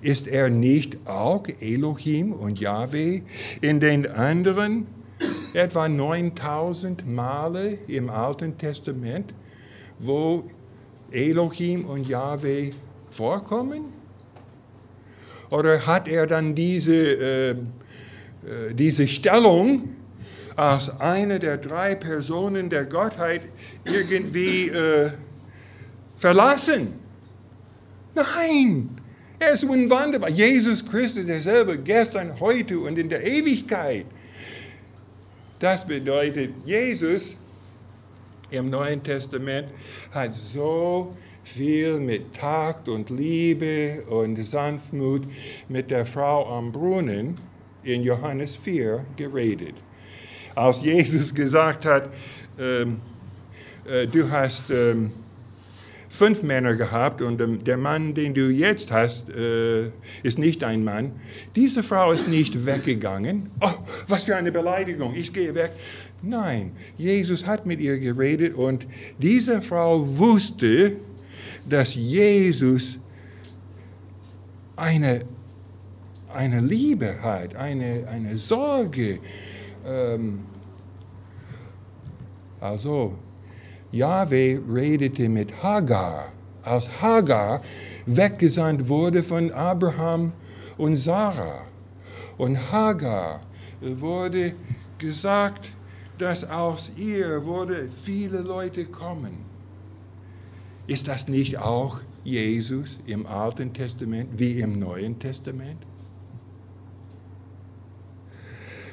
ist 0.00 0.28
er 0.28 0.48
nicht 0.48 0.96
auch 1.06 1.44
Elohim 1.60 2.32
und 2.32 2.60
Yahweh 2.60 3.22
in 3.60 3.80
den 3.80 4.06
anderen 4.06 4.86
etwa 5.54 5.88
9000 5.88 7.06
Male 7.06 7.78
im 7.88 8.08
Alten 8.08 8.56
Testament, 8.56 9.34
wo 9.98 10.44
Elohim 11.10 11.84
und 11.84 12.06
Yahweh 12.06 12.70
vorkommen? 13.10 13.92
Oder 15.50 15.86
hat 15.86 16.08
er 16.08 16.26
dann 16.26 16.54
diese, 16.54 16.94
äh, 16.94 17.50
äh, 17.50 17.56
diese 18.74 19.08
Stellung 19.08 19.96
als 20.54 21.00
eine 21.00 21.38
der 21.38 21.56
drei 21.56 21.94
Personen 21.94 22.68
der 22.68 22.84
Gottheit 22.84 23.42
irgendwie 23.84 24.68
äh, 24.68 25.10
verlassen? 26.18 26.98
Nein, 28.14 28.90
er 29.38 29.52
ist 29.52 29.64
unwandelbar. 29.64 30.30
Jesus 30.30 30.84
Christus 30.84 31.24
derselbe, 31.24 31.78
gestern, 31.78 32.38
heute 32.40 32.80
und 32.80 32.98
in 32.98 33.08
der 33.08 33.24
Ewigkeit. 33.24 34.06
Das 35.60 35.86
bedeutet, 35.86 36.52
Jesus 36.64 37.36
im 38.50 38.70
Neuen 38.70 39.02
Testament 39.02 39.68
hat 40.12 40.34
so 40.34 41.16
viel 41.44 41.98
mit 41.98 42.34
Takt 42.34 42.88
und 42.88 43.10
Liebe 43.10 44.02
und 44.08 44.42
Sanftmut 44.44 45.22
mit 45.68 45.90
der 45.90 46.06
Frau 46.06 46.56
am 46.56 46.72
Brunnen 46.72 47.38
in 47.82 48.02
Johannes 48.02 48.56
4 48.56 49.04
geredet. 49.16 49.74
Als 50.54 50.82
Jesus 50.82 51.34
gesagt 51.34 51.84
hat, 51.84 52.10
ähm, 52.58 53.00
äh, 53.86 54.06
du 54.06 54.30
hast 54.30 54.70
ähm, 54.70 55.12
fünf 56.08 56.42
Männer 56.42 56.74
gehabt 56.74 57.22
und 57.22 57.40
ähm, 57.40 57.62
der 57.64 57.76
Mann, 57.76 58.14
den 58.14 58.34
du 58.34 58.48
jetzt 58.48 58.90
hast, 58.90 59.28
äh, 59.30 59.90
ist 60.22 60.38
nicht 60.38 60.64
ein 60.64 60.84
Mann. 60.84 61.12
Diese 61.54 61.82
Frau 61.82 62.12
ist 62.12 62.28
nicht 62.28 62.66
weggegangen. 62.66 63.50
Oh, 63.60 63.70
was 64.06 64.24
für 64.24 64.36
eine 64.36 64.50
Beleidigung, 64.50 65.14
ich 65.14 65.32
gehe 65.32 65.54
weg. 65.54 65.72
Nein, 66.22 66.72
Jesus 66.96 67.46
hat 67.46 67.66
mit 67.66 67.80
ihr 67.80 67.98
geredet 67.98 68.54
und 68.54 68.86
diese 69.18 69.62
Frau 69.62 70.18
wusste, 70.18 70.96
dass 71.68 71.94
Jesus 71.94 72.98
eine, 74.74 75.24
eine 76.32 76.60
Liebe 76.60 77.20
hat, 77.22 77.54
eine, 77.54 78.08
eine 78.08 78.36
Sorge. 78.38 79.20
Ähm, 79.86 80.40
also, 82.60 83.16
Yahweh 83.90 84.60
redete 84.68 85.28
mit 85.28 85.62
Hagar, 85.62 86.32
als 86.62 86.90
Hagar 87.00 87.62
weggesandt 88.06 88.88
wurde 88.88 89.22
von 89.22 89.50
Abraham 89.52 90.32
und 90.76 90.96
Sarah. 90.96 91.62
Und 92.36 92.70
Hagar 92.70 93.40
wurde 93.80 94.54
gesagt, 94.98 95.72
dass 96.18 96.44
aus 96.44 96.90
ihr 96.96 97.44
wurde 97.44 97.88
viele 98.04 98.40
Leute 98.40 98.84
kommen. 98.84 99.38
Ist 100.86 101.08
das 101.08 101.28
nicht 101.28 101.58
auch 101.58 102.00
Jesus 102.24 102.98
im 103.06 103.26
Alten 103.26 103.72
Testament 103.72 104.38
wie 104.38 104.60
im 104.60 104.78
Neuen 104.78 105.18
Testament? 105.18 105.78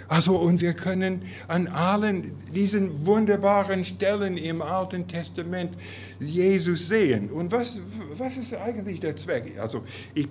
Also, 0.07 0.35
und 0.37 0.61
wir 0.61 0.73
können 0.73 1.23
an 1.47 1.67
allen 1.67 2.33
diesen 2.53 3.05
wunderbaren 3.05 3.83
Stellen 3.83 4.37
im 4.37 4.61
Alten 4.61 5.07
Testament 5.07 5.75
Jesus 6.19 6.87
sehen. 6.87 7.29
Und 7.31 7.51
was, 7.51 7.81
was 8.17 8.37
ist 8.37 8.53
eigentlich 8.53 8.99
der 8.99 9.15
Zweck? 9.15 9.57
Also, 9.59 9.83
ich, 10.13 10.27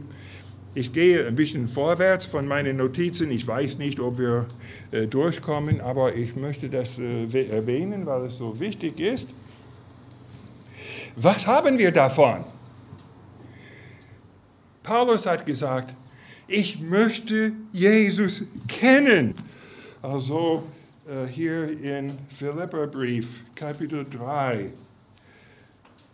ich 0.75 0.93
gehe 0.93 1.27
ein 1.27 1.35
bisschen 1.35 1.69
vorwärts 1.69 2.25
von 2.25 2.47
meinen 2.47 2.77
Notizen. 2.77 3.31
Ich 3.31 3.47
weiß 3.47 3.79
nicht, 3.79 3.99
ob 3.99 4.19
wir 4.19 4.47
äh, 4.93 5.07
durchkommen, 5.07 5.81
aber 5.81 6.15
ich 6.15 6.37
möchte 6.37 6.69
das 6.69 6.99
äh, 6.99 7.49
erwähnen, 7.49 8.07
weil 8.07 8.27
es 8.27 8.39
so 8.39 8.59
wichtig 8.61 9.01
ist. 9.01 9.29
Was 11.17 11.47
haben 11.47 11.79
wir 11.79 11.91
davon? 11.91 12.45
Paulus 14.83 15.27
hat 15.27 15.47
gesagt, 15.47 15.95
ich 16.47 16.81
möchte 16.81 17.53
Jesus 17.73 18.45
kennen. 18.69 19.35
Also 20.05 20.63
äh, 21.09 21.27
hier 21.27 21.81
in 21.81 22.19
Philipperbrief, 22.29 23.27
Kapitel 23.55 24.05
3. 24.05 24.69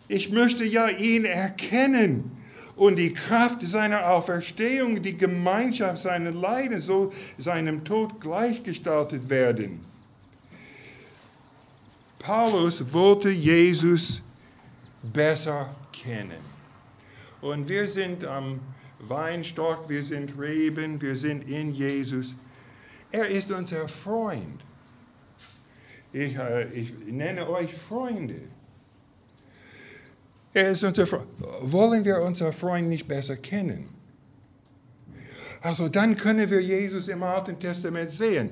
Ich 0.07 0.31
möchte 0.31 0.63
ja 0.63 0.87
ihn 0.87 1.25
erkennen 1.25 2.31
und 2.77 2.95
die 2.95 3.11
Kraft 3.11 3.67
seiner 3.67 4.09
Auferstehung, 4.09 5.01
die 5.01 5.17
Gemeinschaft 5.17 6.03
seiner 6.03 6.31
Leiden, 6.31 6.79
so 6.79 7.11
seinem 7.37 7.83
Tod 7.83 8.21
gleichgestaltet 8.21 9.29
werden. 9.29 9.83
Paulus 12.17 12.93
wollte 12.93 13.29
Jesus 13.29 14.21
besser 15.03 15.75
kennen. 15.91 16.39
Und 17.41 17.67
wir 17.67 17.89
sind 17.89 18.23
am 18.23 18.61
Weinstock, 18.99 19.89
wir 19.89 20.01
sind 20.01 20.39
Reben, 20.39 21.01
wir 21.01 21.17
sind 21.17 21.41
in 21.49 21.73
Jesus. 21.73 22.35
Er 23.11 23.27
ist 23.27 23.51
unser 23.51 23.87
Freund. 23.87 24.61
Ich, 26.13 26.35
äh, 26.35 26.67
ich 26.69 26.93
nenne 27.05 27.49
euch 27.49 27.73
Freunde. 27.73 28.35
Er 30.53 30.71
ist 30.71 30.83
unser 30.83 31.07
Freund. 31.07 31.27
Wollen 31.61 32.03
wir 32.03 32.21
unseren 32.21 32.51
Freund 32.51 32.89
nicht 32.89 33.07
besser 33.07 33.37
kennen? 33.37 33.89
Also 35.61 35.87
dann 35.89 36.15
können 36.15 36.49
wir 36.49 36.61
Jesus 36.61 37.07
im 37.07 37.23
Alten 37.23 37.59
Testament 37.59 38.11
sehen. 38.11 38.49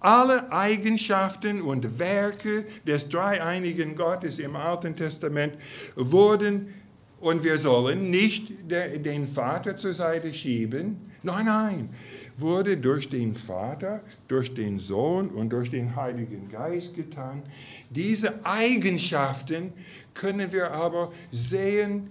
Alle 0.00 0.50
Eigenschaften 0.50 1.62
und 1.62 1.98
Werke 1.98 2.64
des 2.84 3.08
dreieinigen 3.08 3.94
Gottes 3.94 4.40
im 4.40 4.56
Alten 4.56 4.96
Testament 4.96 5.56
wurden, 5.94 6.74
und 7.22 7.44
wir 7.44 7.56
sollen 7.56 8.10
nicht 8.10 8.52
den 8.68 9.28
Vater 9.28 9.76
zur 9.76 9.94
Seite 9.94 10.32
schieben. 10.32 10.96
Nein, 11.22 11.46
nein, 11.46 11.88
wurde 12.36 12.76
durch 12.76 13.08
den 13.08 13.34
Vater, 13.34 14.00
durch 14.28 14.54
den 14.54 14.78
Sohn 14.78 15.28
und 15.28 15.50
durch 15.50 15.70
den 15.70 15.94
Heiligen 15.96 16.48
Geist 16.50 16.94
getan. 16.94 17.42
Diese 17.90 18.44
Eigenschaften 18.44 19.72
können 20.14 20.52
wir 20.52 20.70
aber 20.70 21.12
sehen 21.30 22.10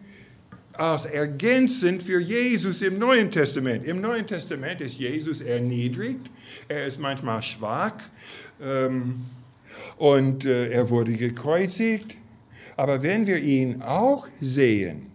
als 0.74 1.06
ergänzend 1.06 2.04
für 2.04 2.20
Jesus 2.20 2.82
im 2.82 2.98
Neuen 2.98 3.30
Testament. 3.32 3.86
Im 3.86 4.02
Neuen 4.02 4.26
Testament 4.26 4.82
ist 4.82 4.98
Jesus 4.98 5.42
erniedrigt, 5.42 6.30
er 6.68 6.86
ist 6.86 7.00
manchmal 7.00 7.42
schwach 7.42 7.96
ähm, 8.62 9.26
und 9.98 10.46
äh, 10.46 10.70
er 10.70 10.90
wurde 10.90 11.14
gekreuzigt. 11.14 12.18
Aber 12.78 13.04
wenn 13.04 13.28
wir 13.28 13.38
ihn 13.38 13.82
auch 13.82 14.28
sehen, 14.40 15.12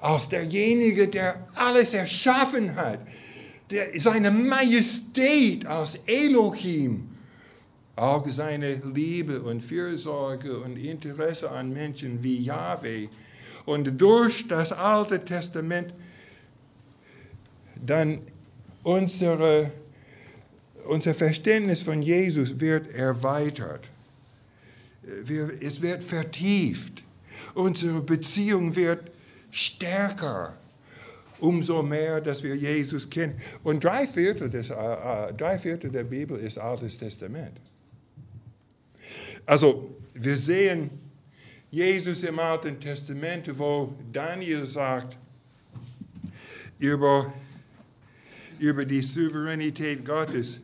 als 0.00 0.28
derjenige, 0.28 1.08
der 1.08 1.48
alles 1.54 1.94
erschaffen 1.94 2.76
hat, 2.76 3.00
der, 3.70 3.98
seine 3.98 4.30
Majestät 4.30 5.66
als 5.66 5.96
Elohim, 6.06 7.08
auch 7.96 8.26
seine 8.28 8.74
Liebe 8.76 9.40
und 9.40 9.62
Fürsorge 9.62 10.58
und 10.58 10.76
Interesse 10.76 11.50
an 11.50 11.72
Menschen 11.72 12.22
wie 12.22 12.38
Yahweh. 12.38 13.08
Und 13.64 14.00
durch 14.00 14.46
das 14.46 14.70
Alte 14.72 15.24
Testament 15.24 15.92
dann 17.84 18.20
unsere, 18.82 19.72
unser 20.86 21.14
Verständnis 21.14 21.82
von 21.82 22.02
Jesus 22.02 22.60
wird 22.60 22.88
erweitert. 22.94 23.88
Es 25.60 25.82
wird 25.82 26.04
vertieft. 26.04 27.02
Unsere 27.54 28.00
Beziehung 28.00 28.76
wird 28.76 29.10
stärker 29.50 30.56
umso 31.38 31.82
mehr, 31.82 32.20
dass 32.20 32.42
wir 32.42 32.56
Jesus 32.56 33.08
kennen. 33.08 33.40
Und 33.62 33.84
drei 33.84 34.06
Viertel, 34.06 34.50
des, 34.50 34.70
äh, 34.70 34.74
äh, 34.74 35.34
drei 35.34 35.58
Viertel 35.58 35.90
der 35.90 36.04
Bibel 36.04 36.38
ist 36.38 36.58
Altes 36.58 36.96
Testament. 36.96 37.60
Also 39.44 39.96
wir 40.14 40.36
sehen 40.36 40.90
Jesus 41.70 42.22
im 42.22 42.38
Alten 42.38 42.80
Testament, 42.80 43.46
wo 43.58 43.94
Daniel 44.12 44.66
sagt 44.66 45.16
über, 46.78 47.32
über 48.58 48.84
die 48.84 49.02
Souveränität 49.02 50.04
Gottes 50.04 50.60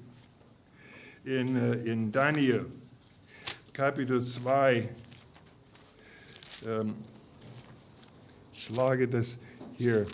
in, 1.24 1.56
äh, 1.56 1.74
in 1.84 2.10
Daniel 2.10 2.66
Kapitel 3.72 4.22
2. 4.22 4.88
Ähm, 6.66 6.94
ich 8.52 8.64
schlage 8.64 9.08
das 9.08 9.38
hier 9.76 10.06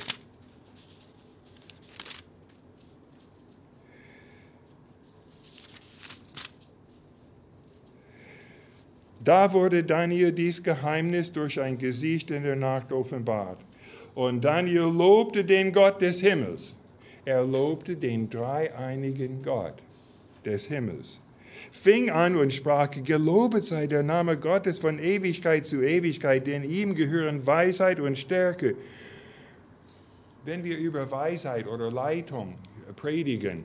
Da 9.29 9.53
wurde 9.53 9.85
Daniel 9.85 10.33
dies 10.33 10.63
Geheimnis 10.63 11.31
durch 11.31 11.61
ein 11.61 11.77
Gesicht 11.77 12.31
in 12.31 12.45
der 12.45 12.57
Nacht 12.57 12.93
offenbart. 12.93 13.59
Und 14.15 14.43
Daniel 14.43 14.91
lobte 14.91 15.45
den 15.45 15.71
Gott 15.71 16.01
des 16.01 16.23
Himmels. 16.23 16.75
Er 17.27 17.45
lobte 17.45 17.95
den 17.95 18.31
dreieinigen 18.31 19.43
Gott 19.43 19.75
des 20.47 20.69
Himmels. 20.69 21.21
Fing 21.71 22.09
an 22.09 22.37
und 22.37 22.55
sprach, 22.55 22.91
gelobet 22.91 23.67
sei 23.67 23.87
der 23.87 24.03
Name 24.03 24.39
Gottes 24.39 24.79
von 24.79 24.99
Ewigkeit 24.99 25.67
zu 25.67 25.83
Ewigkeit, 25.83 26.47
denn 26.47 26.65
ihm 26.65 26.95
gehören 26.95 27.47
Weisheit 27.47 28.01
und 28.01 28.19
Stärke. 28.19 28.77
Wenn 30.47 30.65
wir 30.65 30.79
über 30.79 31.11
Weisheit 31.11 31.67
oder 31.67 31.91
Leitung 31.91 32.55
predigen, 32.97 33.65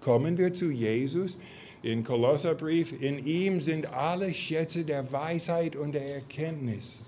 kommen 0.00 0.36
wir 0.38 0.52
zu 0.52 0.72
Jesus, 0.72 1.38
in 1.84 2.02
Kolosserbrief, 2.02 2.98
in 2.98 3.24
ihm 3.26 3.60
sind 3.60 3.92
alle 3.92 4.32
Schätze 4.32 4.84
der 4.84 5.12
Weisheit 5.12 5.76
und 5.76 5.92
der 5.92 6.14
Erkenntnis. 6.14 6.98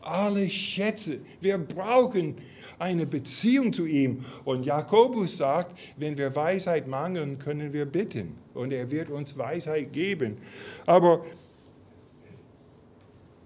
Alle 0.00 0.48
Schätze. 0.48 1.18
Wir 1.40 1.58
brauchen 1.58 2.36
eine 2.78 3.04
Beziehung 3.04 3.72
zu 3.72 3.86
ihm. 3.86 4.24
Und 4.44 4.64
Jakobus 4.64 5.36
sagt, 5.36 5.76
wenn 5.96 6.16
wir 6.16 6.34
Weisheit 6.36 6.86
mangeln, 6.86 7.40
können 7.40 7.72
wir 7.72 7.84
bitten. 7.84 8.36
Und 8.54 8.72
er 8.72 8.90
wird 8.92 9.10
uns 9.10 9.36
Weisheit 9.36 9.92
geben. 9.92 10.38
Aber 10.86 11.24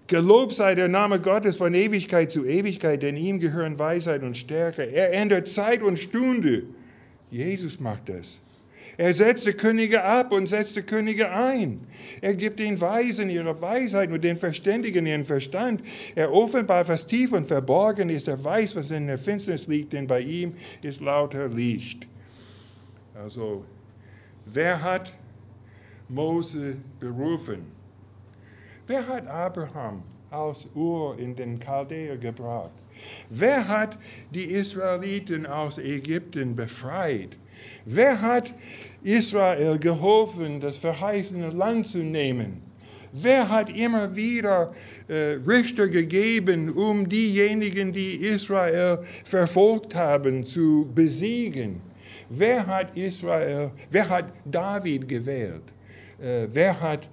Gelobt 0.07 0.53
sei 0.53 0.75
der 0.75 0.87
Name 0.87 1.19
Gottes 1.19 1.57
von 1.57 1.73
Ewigkeit 1.73 2.31
zu 2.31 2.45
Ewigkeit, 2.45 3.01
denn 3.01 3.17
ihm 3.17 3.39
gehören 3.39 3.79
Weisheit 3.79 4.21
und 4.21 4.37
Stärke. 4.37 4.83
Er 4.83 5.11
ändert 5.11 5.47
Zeit 5.47 5.81
und 5.81 5.97
Stunde. 5.97 6.67
Jesus 7.31 7.79
macht 7.79 8.09
das. 8.09 8.39
Er 8.97 9.13
setzte 9.13 9.53
Könige 9.53 10.03
ab 10.03 10.31
und 10.31 10.47
setzte 10.47 10.83
Könige 10.83 11.29
ein. 11.29 11.85
Er 12.21 12.33
gibt 12.33 12.59
den 12.59 12.79
Weisen 12.79 13.29
ihre 13.29 13.61
Weisheit 13.61 14.11
und 14.11 14.23
den 14.23 14.37
Verständigen 14.37 15.05
ihren 15.05 15.25
Verstand. 15.25 15.81
Er 16.15 16.31
offenbart, 16.31 16.87
was 16.87 17.05
tief 17.05 17.33
und 17.33 17.45
verborgen 17.45 18.09
ist. 18.09 18.27
Er 18.27 18.41
weiß, 18.41 18.75
was 18.75 18.91
in 18.91 19.07
der 19.07 19.17
Finsternis 19.17 19.67
liegt, 19.67 19.93
denn 19.93 20.07
bei 20.07 20.21
ihm 20.21 20.55
ist 20.81 21.01
lauter 21.01 21.49
Licht. 21.49 22.07
Also, 23.13 23.65
wer 24.45 24.81
hat 24.81 25.13
Mose 26.07 26.77
berufen? 26.99 27.65
Wer 28.87 29.07
hat 29.07 29.27
Abraham 29.27 30.03
aus 30.29 30.69
Ur 30.75 31.17
in 31.17 31.35
den 31.35 31.59
Chaldäer 31.59 32.17
gebracht? 32.17 32.71
Wer 33.29 33.67
hat 33.67 33.97
die 34.31 34.45
Israeliten 34.45 35.45
aus 35.45 35.77
Ägypten 35.77 36.55
befreit? 36.55 37.37
Wer 37.85 38.21
hat 38.21 38.53
Israel 39.03 39.77
geholfen, 39.77 40.59
das 40.59 40.77
verheißene 40.77 41.49
Land 41.49 41.87
zu 41.87 41.99
nehmen? 41.99 42.61
Wer 43.17 43.47
hat 43.47 43.69
immer 43.69 44.13
wieder 44.13 44.73
äh, 45.07 45.37
Richter 45.47 45.87
gegeben, 45.87 46.69
um 46.69 47.07
diejenigen, 47.07 47.93
die 47.93 48.15
Israel 48.15 48.99
verfolgt 49.23 49.95
haben, 49.95 50.45
zu 50.45 50.91
besiegen? 50.93 51.81
Wer 52.29 52.67
hat 52.67 52.97
Israel, 52.97 53.71
wer 53.89 54.09
hat 54.09 54.25
David 54.43 55.07
gewählt? 55.07 55.63
Äh, 56.19 56.47
wer 56.51 56.81
hat 56.81 57.07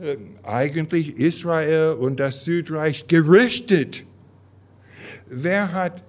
äh, 0.00 0.16
eigentlich 0.44 1.16
Israel 1.16 1.96
und 1.98 2.20
das 2.20 2.44
Südreich 2.44 3.08
gerichtet? 3.08 4.04
Wer 5.26 5.72
hat 5.72 6.02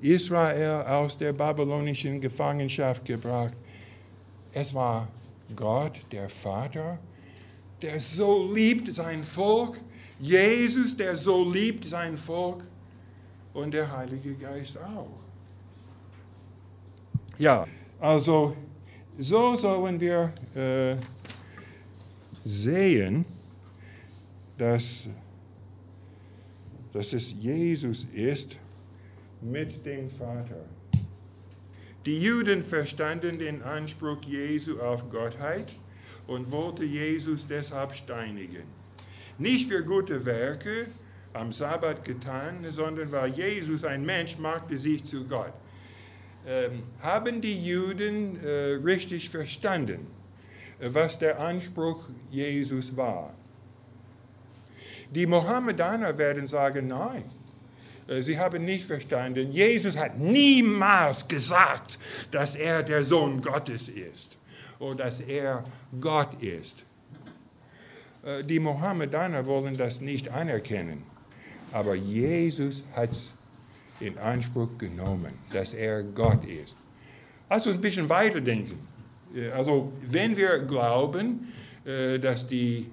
Israel 0.00 0.82
aus 0.86 1.16
der 1.16 1.32
babylonischen 1.32 2.20
Gefangenschaft 2.20 3.04
gebracht. 3.04 3.54
Es 4.52 4.74
war 4.74 5.08
Gott, 5.54 6.00
der 6.10 6.28
Vater, 6.28 6.98
der 7.80 8.00
so 8.00 8.52
liebt 8.52 8.92
sein 8.92 9.22
Volk, 9.22 9.78
Jesus, 10.18 10.96
der 10.96 11.16
so 11.16 11.48
liebt 11.48 11.84
sein 11.84 12.16
Volk 12.16 12.64
und 13.54 13.72
der 13.72 13.96
Heilige 13.96 14.34
Geist 14.34 14.76
auch. 14.78 15.20
Ja, 17.38 17.64
also 18.00 18.56
so 19.18 19.54
sollen 19.54 20.00
wir 20.00 20.32
äh, 20.54 20.96
sehen, 22.44 23.24
dass, 24.56 25.08
dass 26.92 27.12
es 27.12 27.32
Jesus 27.32 28.06
ist, 28.12 28.56
mit 29.40 29.84
dem 29.86 30.06
Vater. 30.06 30.64
Die 32.06 32.20
Juden 32.20 32.62
verstanden 32.62 33.38
den 33.38 33.62
Anspruch 33.62 34.22
Jesu 34.26 34.80
auf 34.80 35.10
Gottheit 35.10 35.76
und 36.26 36.50
wollten 36.52 36.88
Jesus 36.88 37.46
deshalb 37.46 37.94
steinigen. 37.94 38.64
Nicht 39.38 39.68
für 39.68 39.84
gute 39.84 40.24
Werke 40.24 40.86
am 41.32 41.52
Sabbat 41.52 42.04
getan, 42.04 42.64
sondern 42.70 43.12
weil 43.12 43.30
Jesus, 43.30 43.84
ein 43.84 44.04
Mensch, 44.04 44.38
machte 44.38 44.76
sich 44.76 45.04
zu 45.04 45.24
Gott. 45.26 45.52
Ähm, 46.46 46.84
haben 47.00 47.40
die 47.40 47.64
Juden 47.64 48.42
äh, 48.42 48.78
richtig 48.82 49.28
verstanden, 49.28 50.06
was 50.80 51.18
der 51.18 51.40
Anspruch 51.40 52.08
Jesus 52.30 52.96
war? 52.96 53.34
Die 55.14 55.26
Mohammedaner 55.26 56.16
werden 56.16 56.46
sagen, 56.46 56.88
nein, 56.88 57.24
äh, 57.24 57.37
Sie 58.20 58.38
haben 58.38 58.64
nicht 58.64 58.86
verstanden, 58.86 59.52
Jesus 59.52 59.94
hat 59.94 60.18
niemals 60.18 61.28
gesagt, 61.28 61.98
dass 62.30 62.56
er 62.56 62.82
der 62.82 63.04
Sohn 63.04 63.42
Gottes 63.42 63.90
ist 63.90 64.38
oder 64.78 65.04
dass 65.04 65.20
er 65.20 65.64
Gott 66.00 66.40
ist. 66.42 66.86
Äh, 68.24 68.44
die 68.44 68.58
Mohammedaner 68.58 69.44
wollen 69.44 69.76
das 69.76 70.00
nicht 70.00 70.30
anerkennen, 70.30 71.02
aber 71.70 71.94
Jesus 71.94 72.84
hat 72.94 73.12
es 73.12 73.34
in 74.00 74.16
Anspruch 74.18 74.78
genommen, 74.78 75.34
dass 75.52 75.74
er 75.74 76.02
Gott 76.02 76.44
ist. 76.44 76.76
Lass 77.50 77.66
uns 77.66 77.76
ein 77.76 77.82
bisschen 77.82 78.08
weiterdenken. 78.08 78.78
Äh, 79.34 79.50
also, 79.50 79.92
wenn 80.00 80.36
wir 80.36 80.58
glauben, 80.60 81.52
dass 82.20 82.46
die 82.46 82.90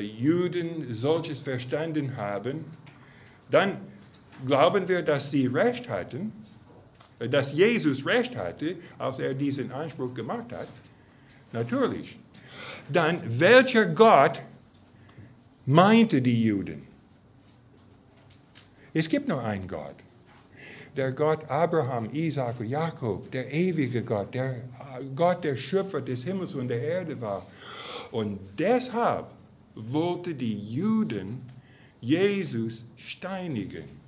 Juden 0.00 0.94
solches 0.94 1.42
verstanden 1.42 2.16
haben, 2.16 2.64
dann 3.50 3.82
glauben 4.46 4.88
wir, 4.88 5.02
dass 5.02 5.30
sie 5.30 5.46
recht 5.46 5.88
hatten, 5.88 6.32
äh, 7.18 7.28
dass 7.28 7.52
Jesus 7.52 8.04
recht 8.06 8.36
hatte, 8.36 8.76
als 8.98 9.18
er 9.18 9.34
diesen 9.34 9.72
Anspruch 9.72 10.14
gemacht 10.14 10.52
hat? 10.52 10.68
Natürlich. 11.52 12.18
Dann, 12.88 13.20
welcher 13.24 13.86
Gott 13.86 14.42
meinte 15.66 16.20
die 16.20 16.44
Juden? 16.44 16.82
Es 18.94 19.08
gibt 19.08 19.28
nur 19.28 19.42
einen 19.42 19.66
Gott. 19.66 19.96
Der 20.96 21.12
Gott 21.12 21.48
Abraham, 21.48 22.10
Isaac 22.12 22.60
und 22.60 22.66
Jakob, 22.66 23.30
der 23.30 23.50
ewige 23.50 24.02
Gott, 24.02 24.34
der 24.34 24.56
äh, 24.56 25.04
Gott, 25.16 25.42
der 25.42 25.56
Schöpfer 25.56 26.02
des 26.02 26.24
Himmels 26.24 26.54
und 26.54 26.68
der 26.68 26.82
Erde 26.82 27.18
war. 27.20 27.46
Und 28.10 28.38
deshalb 28.58 29.28
wollte 29.74 30.34
die 30.34 30.58
Juden 30.68 31.40
Jesus 32.00 32.84
steinigen. 32.96 34.01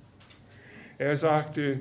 Er 0.97 1.15
sagte, 1.15 1.79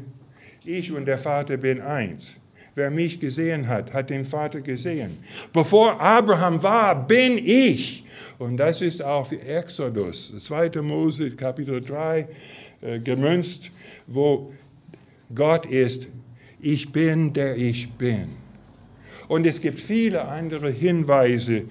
ich 0.64 0.92
und 0.92 1.06
der 1.06 1.18
Vater 1.18 1.56
bin 1.56 1.80
eins. 1.80 2.36
Wer 2.74 2.90
mich 2.90 3.20
gesehen 3.20 3.68
hat, 3.68 3.92
hat 3.92 4.10
den 4.10 4.24
Vater 4.24 4.60
gesehen. 4.60 5.18
Bevor 5.52 6.00
Abraham 6.00 6.60
war, 6.60 7.06
bin 7.06 7.38
ich. 7.38 8.04
Und 8.38 8.56
das 8.56 8.82
ist 8.82 9.00
auf 9.00 9.30
Exodus, 9.30 10.34
2. 10.38 10.82
Mose, 10.82 11.30
Kapitel 11.30 11.80
3, 11.80 12.26
äh, 12.80 12.98
gemünzt, 12.98 13.70
wo 14.08 14.52
Gott 15.32 15.66
ist, 15.66 16.08
ich 16.60 16.90
bin, 16.90 17.32
der 17.32 17.56
ich 17.56 17.92
bin. 17.92 18.30
Und 19.28 19.46
es 19.46 19.60
gibt 19.60 19.78
viele 19.78 20.24
andere 20.24 20.70
Hinweise. 20.70 21.62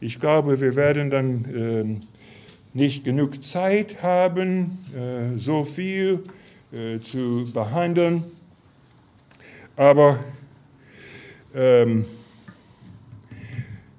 Ich 0.00 0.20
glaube, 0.20 0.60
wir 0.60 0.76
werden 0.76 1.10
dann 1.10 2.00
äh, 2.04 2.78
nicht 2.78 3.04
genug 3.04 3.42
Zeit 3.42 4.02
haben, 4.02 4.78
äh, 4.94 5.38
so 5.38 5.64
viel 5.64 6.20
äh, 6.72 6.98
zu 7.00 7.50
behandeln. 7.52 8.24
Aber 9.76 10.18
ähm, 11.54 12.04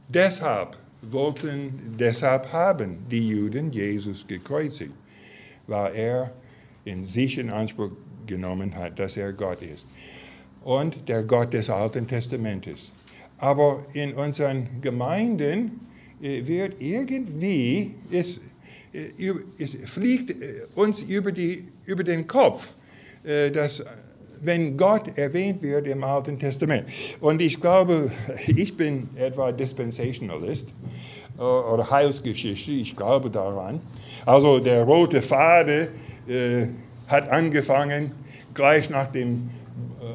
deshalb 0.07 0.77
wollten, 1.01 1.95
deshalb 1.99 2.51
haben 2.51 3.05
die 3.09 3.27
Juden 3.27 3.71
Jesus 3.71 4.25
gekreuzigt, 4.27 4.93
weil 5.67 5.95
er 5.95 6.31
in 6.85 7.05
sich 7.05 7.37
in 7.37 7.49
Anspruch 7.49 7.91
genommen 8.25 8.75
hat, 8.75 8.97
dass 8.99 9.17
er 9.17 9.33
Gott 9.33 9.61
ist. 9.61 9.87
Und 10.63 11.09
der 11.09 11.23
Gott 11.23 11.53
des 11.53 11.69
Alten 11.69 12.07
Testamentes. 12.07 12.91
Aber 13.37 13.85
in 13.93 14.13
unseren 14.13 14.81
Gemeinden 14.81 15.81
äh, 16.21 16.47
wird 16.47 16.79
irgendwie, 16.79 17.95
es 18.11 18.39
fliegt 19.85 20.35
uns 20.75 21.01
über 21.01 21.31
die 21.31 21.67
über 21.85 22.03
den 22.03 22.27
Kopf, 22.27 22.75
äh, 23.23 23.51
dass 23.51 23.83
wenn 24.41 24.75
Gott 24.77 25.17
erwähnt 25.17 25.61
wird 25.61 25.87
im 25.87 26.03
Alten 26.03 26.37
Testament. 26.37 26.87
Und 27.21 27.41
ich 27.41 27.59
glaube, 27.61 28.11
ich 28.47 28.75
bin 28.75 29.09
etwa 29.15 29.51
Dispensationalist 29.51 30.67
äh, 31.37 31.41
oder 31.41 31.89
Heilsgeschichte, 31.89 32.71
ich 32.71 32.95
glaube 32.95 33.29
daran. 33.29 33.81
Also 34.25 34.59
der 34.59 34.83
rote 34.83 35.21
Faden 35.21 35.87
äh, 36.27 36.67
hat 37.07 37.29
angefangen 37.29 38.11
gleich 38.53 38.89
nach 38.89 39.07
dem, 39.07 39.49
äh, 40.01 40.05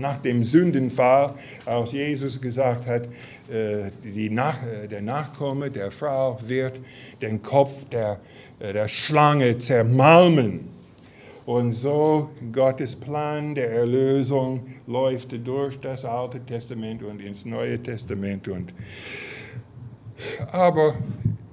nach 0.00 0.18
dem 0.18 0.44
Sündenfall, 0.44 1.34
als 1.64 1.92
Jesus 1.92 2.40
gesagt 2.40 2.86
hat, 2.86 3.08
äh, 3.50 3.90
nach, 4.30 4.58
äh, 4.62 4.86
der 4.88 5.02
Nachkomme 5.02 5.70
der 5.70 5.90
Frau 5.90 6.38
wird 6.46 6.80
den 7.20 7.42
Kopf 7.42 7.84
der, 7.86 8.20
der 8.60 8.88
Schlange 8.88 9.58
zermalmen. 9.58 10.76
Und 11.44 11.74
so 11.74 12.30
Gottes 12.50 12.96
Plan 12.96 13.54
der 13.54 13.70
Erlösung 13.70 14.66
läuft 14.88 15.30
durch 15.46 15.78
das 15.78 16.04
Alte 16.04 16.40
Testament 16.40 17.04
und 17.04 17.20
ins 17.20 17.44
Neue 17.44 17.80
Testament. 17.80 18.48
Und 18.48 18.74
aber 20.50 20.94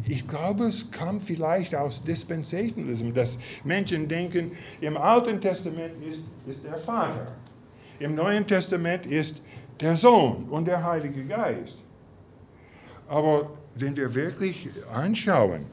ich 0.05 0.27
glaube, 0.27 0.65
es 0.65 0.89
kam 0.89 1.19
vielleicht 1.19 1.75
aus 1.75 2.03
Dispensationalism, 2.03 3.13
dass 3.13 3.37
Menschen 3.63 4.07
denken, 4.07 4.51
im 4.81 4.97
Alten 4.97 5.39
Testament 5.39 5.93
ist, 6.09 6.21
ist 6.47 6.63
der 6.63 6.77
Vater, 6.77 7.35
im 7.99 8.15
Neuen 8.15 8.45
Testament 8.45 9.05
ist 9.05 9.41
der 9.79 9.95
Sohn 9.95 10.47
und 10.49 10.67
der 10.67 10.83
Heilige 10.83 11.23
Geist. 11.23 11.77
Aber 13.07 13.51
wenn 13.75 13.95
wir 13.95 14.13
wirklich 14.13 14.69
anschauen, 14.93 15.65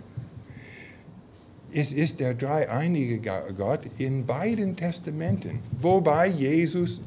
es 1.73 1.93
ist 1.93 2.19
der 2.19 2.35
dreieinige 2.35 3.21
Gott 3.57 3.81
in 3.99 4.27
beiden 4.27 4.77
Testamenten, 4.77 5.61
wobei 5.79 6.27
Jesus 6.27 7.01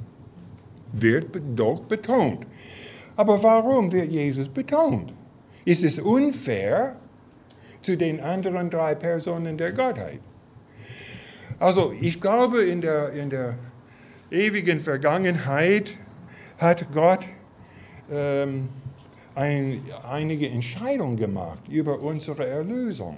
wird 0.93 1.28
doch 1.55 1.82
betont. 1.82 2.47
Aber 3.16 3.41
warum 3.43 3.91
wird 3.91 4.11
Jesus 4.11 4.47
betont? 4.47 5.14
Ist 5.66 5.84
es 5.84 5.99
unfair 5.99 6.95
zu 7.82 7.97
den 7.97 8.22
anderen 8.22 8.70
drei 8.70 8.95
Personen 8.95 9.57
der 9.57 9.72
Gottheit? 9.72 10.20
Also 11.59 11.93
ich 11.99 12.20
glaube, 12.20 12.64
in 12.64 12.82
der, 12.82 13.11
in 13.11 13.30
der 13.30 13.55
ewigen 14.34 14.80
Vergangenheit 14.80 15.92
hat 16.58 16.92
Gott 16.92 17.26
ähm, 18.12 18.70
ein, 19.36 19.82
einige 20.10 20.50
Entscheidungen 20.50 21.18
gemacht 21.18 21.60
über 21.70 22.00
unsere 22.00 22.48
Erlösung. 22.48 23.18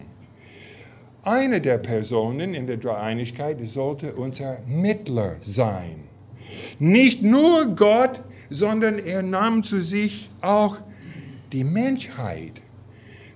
Eine 1.24 1.60
der 1.60 1.80
Personen 1.80 2.54
in 2.54 2.68
der 2.68 2.78
Dreieinigkeit 2.78 3.58
sollte 3.68 4.14
unser 4.14 4.60
Mittler 4.68 5.38
sein. 5.42 6.04
Nicht 6.78 7.24
nur 7.24 7.66
Gott, 7.76 8.22
sondern 8.50 9.00
er 9.00 9.24
nahm 9.24 9.64
zu 9.64 9.82
sich 9.82 10.30
auch 10.42 10.78
die 11.52 11.64
Menschheit, 11.64 12.62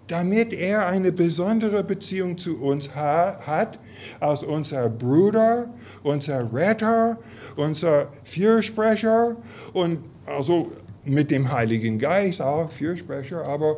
damit 0.09 0.53
er 0.53 0.87
eine 0.87 1.11
besondere 1.11 1.83
Beziehung 1.83 2.37
zu 2.37 2.57
uns 2.59 2.93
ha 2.95 3.39
hat 3.45 3.79
als 4.19 4.43
unser 4.43 4.89
Bruder, 4.89 5.69
unser 6.03 6.51
Retter, 6.51 7.17
unser 7.55 8.11
Fürsprecher 8.23 9.37
und 9.73 9.99
also 10.25 10.71
mit 11.05 11.31
dem 11.31 11.51
Heiligen 11.51 11.99
Geist 11.99 12.41
auch 12.41 12.69
Fürsprecher, 12.69 13.45
aber 13.45 13.77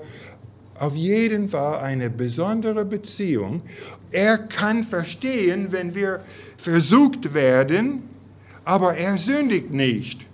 auf 0.79 0.95
jeden 0.95 1.49
Fall 1.49 1.79
eine 1.79 2.09
besondere 2.09 2.85
Beziehung. 2.85 3.61
Er 4.09 4.37
kann 4.37 4.83
verstehen, 4.83 5.67
wenn 5.71 5.93
wir 5.93 6.21
versucht 6.57 7.33
werden, 7.33 8.03
aber 8.63 8.95
er 8.95 9.17
sündigt 9.17 9.71
nicht. 9.71 10.25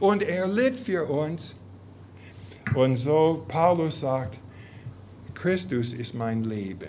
Und 0.00 0.22
er 0.22 0.46
litt 0.46 0.78
für 0.80 1.04
uns. 1.04 1.56
Und 2.74 2.96
so 2.96 3.44
Paulus 3.46 4.00
sagt, 4.00 4.38
Christus 5.44 5.92
ist 5.92 6.14
mein 6.14 6.42
Leben. 6.42 6.88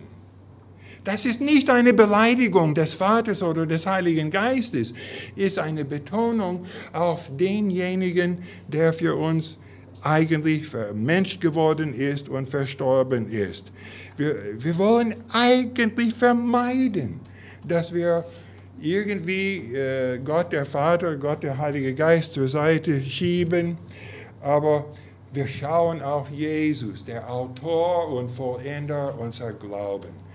Das 1.03 1.25
ist 1.25 1.41
nicht 1.41 1.69
eine 1.69 1.93
Beleidigung 1.93 2.73
des 2.73 2.93
Vaters 2.93 3.43
oder 3.43 3.65
des 3.65 3.85
Heiligen 3.85 4.31
Geistes, 4.31 4.93
ist 5.35 5.59
eine 5.59 5.83
Betonung 5.83 6.65
auf 6.93 7.29
denjenigen, 7.35 8.37
der 8.69 8.93
für 8.93 9.13
uns 9.17 9.59
eigentlich 10.01 10.71
Mensch 10.93 11.41
geworden 11.41 11.93
ist 11.93 12.29
und 12.29 12.47
verstorben 12.47 13.29
ist. 13.29 13.73
Wir, 14.15 14.37
wir 14.57 14.77
wollen 14.77 15.15
eigentlich 15.33 16.13
vermeiden, 16.13 17.19
dass 17.67 17.93
wir 17.93 18.23
irgendwie 18.79 19.75
äh, 19.75 20.17
Gott 20.23 20.53
der 20.53 20.63
Vater, 20.63 21.17
Gott 21.17 21.43
der 21.43 21.57
Heilige 21.57 21.93
Geist 21.93 22.33
zur 22.33 22.47
Seite 22.47 23.01
schieben, 23.01 23.77
aber 24.41 24.85
wir 25.35 25.47
schauen 25.47 26.01
auf 26.01 26.29
Jesus, 26.29 27.03
der 27.03 27.29
Autor 27.29 28.09
und 28.09 28.29
Vollender 28.29 29.19
unserer 29.19 29.51
Glauben. 29.51 30.25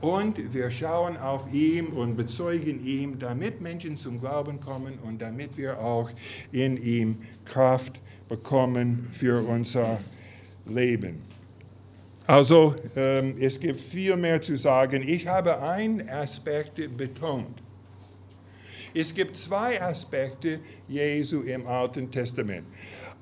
Und 0.00 0.52
wir 0.52 0.70
schauen 0.70 1.16
auf 1.16 1.50
ihn 1.50 1.86
und 1.86 2.16
bezeugen 2.16 2.84
ihn, 2.84 3.18
damit 3.18 3.62
Menschen 3.62 3.96
zum 3.96 4.20
Glauben 4.20 4.60
kommen 4.60 4.98
und 5.02 5.22
damit 5.22 5.56
wir 5.56 5.80
auch 5.80 6.10
in 6.52 6.76
ihm 6.76 7.22
Kraft 7.46 8.00
bekommen 8.28 9.08
für 9.12 9.40
unser 9.48 9.98
Leben. 10.66 11.22
Also 12.26 12.74
ähm, 12.96 13.36
es 13.40 13.58
gibt 13.58 13.80
viel 13.80 14.16
mehr 14.16 14.42
zu 14.42 14.56
sagen. 14.56 15.02
Ich 15.06 15.26
habe 15.26 15.60
einen 15.60 16.06
Aspekt 16.08 16.96
betont. 16.96 17.62
Es 18.94 19.12
gibt 19.12 19.36
zwei 19.36 19.80
Aspekte 19.82 20.60
Jesu 20.88 21.42
im 21.42 21.66
Alten 21.66 22.10
Testament. 22.10 22.64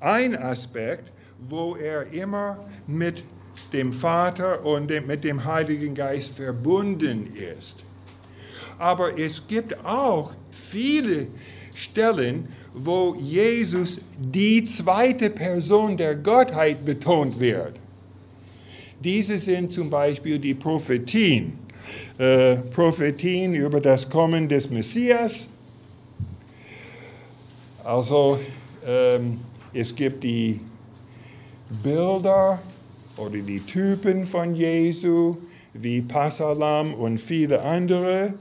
Ein 0.03 0.35
Aspekt, 0.35 1.13
wo 1.47 1.77
er 1.77 2.11
immer 2.11 2.57
mit 2.85 3.23
dem 3.71 3.93
Vater 3.93 4.65
und 4.65 4.89
mit 5.07 5.23
dem 5.23 5.45
Heiligen 5.45 5.95
Geist 5.95 6.35
verbunden 6.35 7.33
ist. 7.57 7.85
Aber 8.77 9.17
es 9.17 9.47
gibt 9.47 9.85
auch 9.85 10.33
viele 10.51 11.27
Stellen, 11.73 12.49
wo 12.73 13.15
Jesus 13.15 14.01
die 14.19 14.65
zweite 14.65 15.29
Person 15.29 15.95
der 15.95 16.15
Gottheit 16.15 16.83
betont 16.83 17.39
wird. 17.39 17.79
Diese 19.01 19.39
sind 19.39 19.71
zum 19.71 19.89
Beispiel 19.89 20.37
die 20.37 20.53
Prophetien. 20.53 21.53
Äh, 22.17 22.57
Prophetien 22.57 23.55
über 23.55 23.79
das 23.79 24.09
Kommen 24.09 24.49
des 24.49 24.69
Messias. 24.69 25.47
Also 27.85 28.37
ähm, 28.85 29.39
es 29.73 29.95
gibt 29.95 30.23
die 30.23 30.59
Bilder 31.81 32.61
oder 33.17 33.37
die 33.37 33.59
Typen 33.59 34.25
von 34.25 34.55
Jesu, 34.55 35.37
wie 35.73 36.01
Passalam 36.01 36.93
und 36.93 37.19
viele 37.19 37.61
andere. 37.61 38.33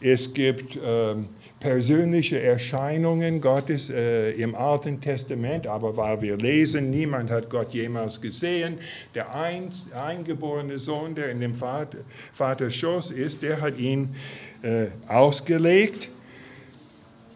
Es 0.00 0.32
gibt 0.32 0.78
ähm, 0.82 1.28
persönliche 1.60 2.40
Erscheinungen 2.40 3.40
Gottes 3.40 3.90
äh, 3.90 4.32
im 4.32 4.54
Alten 4.54 5.00
Testament, 5.00 5.66
aber 5.66 5.96
weil 5.96 6.20
wir 6.22 6.36
lesen, 6.36 6.90
niemand 6.90 7.30
hat 7.30 7.48
Gott 7.50 7.72
jemals 7.72 8.20
gesehen. 8.20 8.78
Der 9.14 9.34
ein, 9.34 9.70
eingeborene 9.94 10.78
Sohn, 10.78 11.14
der 11.14 11.30
in 11.30 11.40
dem 11.40 11.54
Vater, 11.54 11.98
Vaters 12.32 12.74
Schoß 12.74 13.10
ist, 13.12 13.42
der 13.42 13.60
hat 13.60 13.78
ihn 13.78 14.14
äh, 14.62 14.86
ausgelegt. 15.08 16.10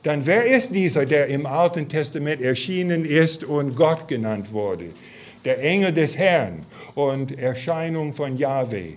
Dann 0.08 0.26
wer 0.26 0.46
ist 0.46 0.74
dieser, 0.74 1.04
der 1.04 1.26
im 1.26 1.44
Alten 1.44 1.88
Testament 1.88 2.40
erschienen 2.40 3.04
ist 3.04 3.44
und 3.44 3.76
Gott 3.76 4.08
genannt 4.08 4.52
wurde? 4.52 4.86
der 5.44 5.62
Engel 5.62 5.92
des 5.92 6.16
Herrn 6.16 6.66
und 6.94 7.38
Erscheinung 7.38 8.12
von 8.12 8.36
Yahweh. 8.36 8.94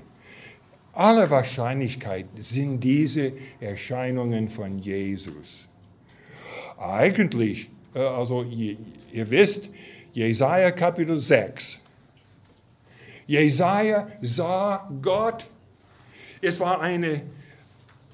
Alle 0.93 1.29
Wahrscheinlichkeit 1.29 2.25
sind 2.37 2.81
diese 2.81 3.31
Erscheinungen 3.59 4.49
von 4.49 4.79
Jesus. 4.79 5.67
Eigentlich, 6.77 7.69
äh, 7.95 7.99
also 7.99 8.43
ihr 8.43 9.29
wisst, 9.29 9.69
Jesaja 10.11 10.71
Kapitel 10.71 11.17
6. 11.17 11.79
Jesaja 13.27 14.09
sah 14.19 14.89
Gott. 15.01 15.47
Es 16.41 16.59
war 16.59 16.81
eine 16.81 17.21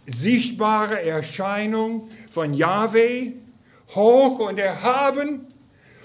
sichtbare 0.05 1.01
Erscheinung 1.01 2.07
von 2.37 2.53
Yahweh, 2.53 3.31
hoch 3.95 4.37
und 4.47 4.59
erhaben. 4.59 5.47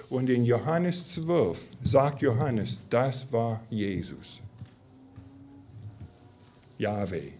Und 0.08 0.30
in 0.30 0.46
Johannes 0.46 1.08
12 1.08 1.60
sagt 1.84 2.22
Johannes, 2.22 2.78
das 2.88 3.30
war 3.30 3.60
Jesus. 3.68 4.40
Yahweh. 6.78 7.32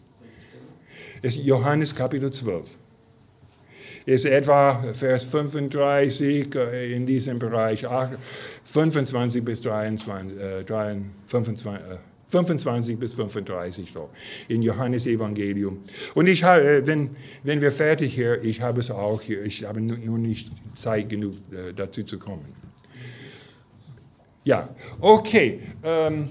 Ist 1.22 1.38
Johannes 1.38 1.94
Kapitel 1.94 2.30
12. 2.30 2.76
Ist 4.04 4.26
etwa 4.26 4.84
Vers 4.92 5.24
35 5.24 6.54
äh, 6.54 6.94
in 6.94 7.06
diesem 7.06 7.38
Bereich, 7.38 7.86
25 8.64 9.42
bis 9.42 9.62
23, 9.62 10.38
äh, 10.38 10.64
25, 11.28 11.80
25 12.32 12.98
bis 12.98 13.12
35 13.12 13.92
so, 13.92 14.08
in 14.48 14.62
Johannes 14.62 15.06
Evangelium. 15.06 15.82
Und 16.14 16.26
ich 16.28 16.42
habe, 16.42 16.62
äh, 16.62 16.86
wenn, 16.86 17.10
wenn 17.42 17.60
wir 17.60 17.70
fertig 17.70 18.14
hier, 18.14 18.42
ich 18.42 18.62
habe 18.62 18.80
es 18.80 18.90
auch 18.90 19.20
hier, 19.20 19.44
ich 19.44 19.64
habe 19.64 19.80
nur 19.82 20.18
nicht 20.18 20.50
Zeit 20.74 21.10
genug 21.10 21.34
äh, 21.52 21.74
dazu 21.74 22.02
zu 22.04 22.18
kommen. 22.18 22.46
Ja, 24.44 24.70
okay. 25.00 25.60
Ähm, 25.84 26.30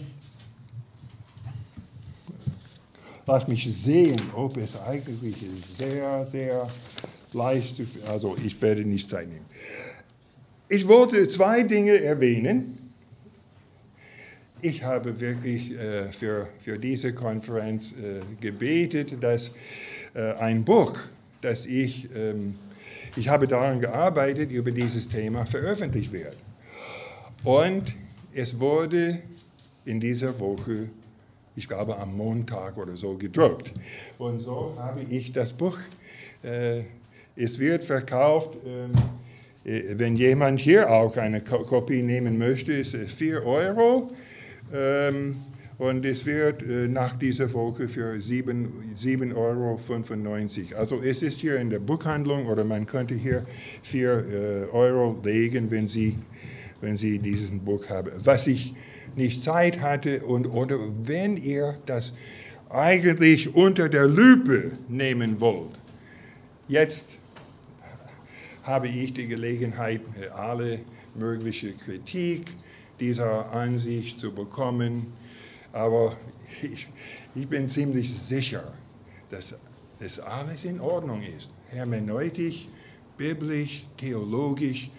lass 3.28 3.48
mich 3.48 3.70
sehen, 3.84 4.20
ob 4.36 4.58
es 4.58 4.76
eigentlich 4.82 5.36
sehr, 5.78 6.26
sehr 6.26 6.68
leicht 7.32 7.80
ist. 7.80 8.02
Also 8.08 8.36
ich 8.44 8.60
werde 8.60 8.84
nicht 8.84 9.08
Zeit 9.08 9.30
nehmen. 9.30 9.46
Ich 10.68 10.88
wollte 10.88 11.28
zwei 11.28 11.62
Dinge 11.62 12.02
erwähnen 12.02 12.81
ich 14.62 14.84
habe 14.84 15.20
wirklich 15.20 15.72
äh, 15.72 16.12
für, 16.12 16.48
für 16.60 16.78
diese 16.78 17.14
Konferenz 17.14 17.94
äh, 17.94 18.22
gebetet, 18.40 19.22
dass 19.22 19.52
äh, 20.14 20.34
ein 20.34 20.64
Buch, 20.64 20.94
das 21.42 21.66
ich, 21.66 22.10
ähm, 22.16 22.56
ich 23.16 23.30
habe 23.30 23.48
daran 23.48 23.80
gearbeitet, 23.80 24.52
über 24.52 24.72
dieses 24.72 25.10
Thema 25.10 25.46
veröffentlicht 25.46 26.12
wird. 26.12 26.38
Und 27.44 27.94
es 28.34 28.60
wurde 28.60 29.20
in 29.86 30.00
dieser 30.00 30.40
Woche, 30.40 30.90
ich 31.56 31.68
glaube 31.68 31.98
am 31.98 32.16
Montag 32.16 32.78
oder 32.78 32.96
so, 32.96 33.16
gedruckt. 33.16 33.72
Und 34.18 34.40
so 34.40 34.76
habe 34.78 35.02
ich 35.10 35.32
das 35.32 35.54
Buch, 35.54 35.80
äh, 36.44 36.84
es 37.36 37.58
wird 37.58 37.84
verkauft. 37.84 38.58
Ähm, 38.66 38.92
äh, 39.66 39.98
wenn 39.98 40.16
jemand 40.16 40.60
hier 40.60 40.90
auch 40.90 41.18
eine 41.18 41.42
Kopie 41.42 42.04
nehmen 42.04 42.38
möchte, 42.38 42.74
ist 42.74 42.94
es 42.94 43.14
4 43.14 43.46
Euro. 43.46 44.12
Ähm, 44.74 45.36
und 45.78 46.06
es 46.06 46.26
wird 46.28 46.62
äh, 46.62 46.88
nach 46.88 47.18
dieser 47.18 47.52
Woche 47.54 47.88
für 47.88 48.14
7,95 48.14 49.34
Euro. 49.36 49.80
Also 50.78 51.02
es 51.02 51.24
ist 51.24 51.40
hier 51.40 51.56
in 51.58 51.72
der 51.72 51.80
Buchhandlung 51.80 52.46
oder 52.46 52.64
man 52.64 52.86
könnte 52.86 53.16
hier 53.16 53.46
4 53.82 54.10
äh, 54.10 54.66
Euro 54.72 55.20
legen, 55.24 55.72
wenn 55.72 55.88
Sie, 55.88 56.20
wenn 56.82 56.98
Sie 56.98 57.18
dieses 57.18 57.50
Buch 57.52 57.90
haben. 57.90 58.12
Was 58.24 58.46
ich 58.46 58.76
nicht 59.16 59.44
Zeit 59.44 59.82
hatte 59.82 60.24
und 60.24 60.46
oder 60.46 60.78
wenn 61.04 61.36
ihr 61.36 61.80
das 61.86 62.14
eigentlich 62.70 63.56
unter 63.56 63.90
der 63.90 64.08
Lupe 64.08 64.74
nehmen 64.88 65.42
wollt. 65.42 65.80
Jetzt 66.68 67.20
habe 68.64 68.88
ich 68.88 69.14
die 69.14 69.28
Gelegenheit, 69.28 70.02
äh, 70.22 70.28
alle 70.30 70.80
mögliche 71.16 71.74
Kritik, 71.74 72.52
dieser 73.02 73.52
Ansicht 73.52 74.20
zu 74.20 74.32
bekommen. 74.32 75.08
Aber 75.74 76.16
ich, 76.62 76.88
ich 77.36 77.48
bin 77.48 77.68
ziemlich 77.68 78.14
sicher, 78.14 78.64
dass 79.30 79.56
es 80.00 80.20
alles 80.20 80.64
in 80.64 80.80
Ordnung 80.80 81.22
ist. 81.22 81.50
Hermeneutisch, 81.70 82.68
biblisch, 83.18 83.86
theologisch. 83.98 84.90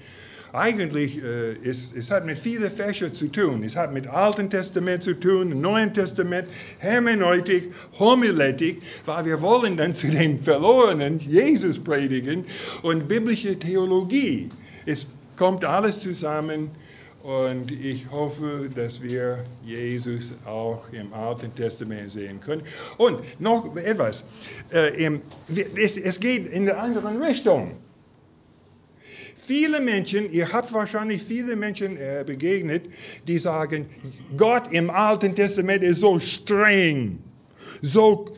Eigentlich, 0.52 1.16
äh, 1.22 1.52
es, 1.66 1.94
es 1.94 2.10
hat 2.10 2.26
mit 2.26 2.38
vielen 2.38 2.70
Fächern 2.70 3.14
zu 3.14 3.28
tun. 3.28 3.62
Es 3.62 3.74
hat 3.74 3.92
mit 3.92 4.06
Alten 4.06 4.50
Testament 4.50 5.02
zu 5.02 5.18
tun, 5.18 5.60
Neuen 5.60 5.94
Testament, 5.94 6.46
Hermeneutik, 6.78 7.72
Homiletik, 7.98 8.82
weil 9.06 9.24
wir 9.24 9.40
wollen 9.40 9.78
dann 9.78 9.94
zu 9.94 10.08
den 10.08 10.42
Verlorenen 10.42 11.20
Jesus 11.20 11.78
predigen 11.78 12.44
und 12.82 13.08
biblische 13.08 13.58
Theologie. 13.58 14.50
Es 14.84 15.06
kommt 15.36 15.64
alles 15.64 16.00
zusammen 16.00 16.70
und 17.22 17.70
ich 17.70 18.10
hoffe, 18.10 18.68
dass 18.74 19.00
wir 19.00 19.44
Jesus 19.64 20.32
auch 20.44 20.92
im 20.92 21.12
Alten 21.12 21.54
Testament 21.54 22.10
sehen 22.10 22.40
können. 22.40 22.62
Und 22.98 23.20
noch 23.40 23.76
etwas, 23.76 24.24
äh, 24.72 25.18
es, 25.76 26.18
geht 26.18 26.52
in 26.52 26.68
eine 26.68 26.76
andere 26.76 27.20
Richtung. 27.20 27.76
Viele 29.36 29.80
Menschen, 29.80 30.32
ihr 30.32 30.52
habt 30.52 30.72
wahrscheinlich 30.72 31.22
viele 31.22 31.56
Menschen 31.56 31.96
äh, 31.96 32.24
begegnet, 32.26 32.86
die 33.26 33.38
sagen, 33.38 33.86
Gott 34.36 34.72
im 34.72 34.90
Alten 34.90 35.34
Testament 35.34 35.82
ist 35.82 36.00
so 36.00 36.18
streng, 36.18 37.18
so 37.80 38.34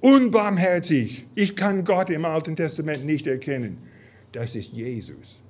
unbarmherzig. 0.00 1.26
Ich 1.34 1.54
kann 1.54 1.84
Gott 1.84 2.10
im 2.10 2.24
Alten 2.24 2.56
Testament 2.56 3.04
nicht 3.04 3.26
erkennen. 3.26 3.78
Das 4.32 4.54
ist 4.54 4.72
Jesus. 4.72 5.40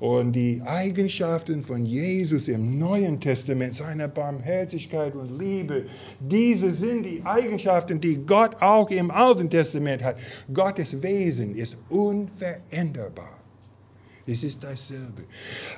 Und 0.00 0.32
die 0.32 0.62
Eigenschaften 0.64 1.62
von 1.62 1.84
Jesus 1.84 2.48
im 2.48 2.78
Neuen 2.78 3.20
Testament, 3.20 3.76
seine 3.76 4.08
Barmherzigkeit 4.08 5.14
und 5.14 5.38
Liebe, 5.38 5.84
diese 6.18 6.72
sind 6.72 7.04
die 7.04 7.22
Eigenschaften, 7.22 8.00
die 8.00 8.16
Gott 8.16 8.56
auch 8.60 8.90
im 8.90 9.10
Alten 9.10 9.50
Testament 9.50 10.02
hat. 10.02 10.16
Gottes 10.52 11.02
Wesen 11.02 11.54
ist 11.54 11.76
unveränderbar. 11.90 13.38
Es 14.26 14.42
ist 14.42 14.64
dasselbe. 14.64 15.24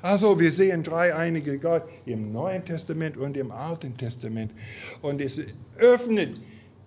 Also 0.02 0.38
wir 0.38 0.52
sehen 0.52 0.84
dreieinige 0.84 1.58
Gott 1.58 1.82
im 2.06 2.32
Neuen 2.32 2.64
Testament 2.64 3.16
und 3.16 3.36
im 3.36 3.50
Alten 3.50 3.96
Testament. 3.96 4.52
Und 5.00 5.20
es 5.20 5.40
öffnet 5.78 6.40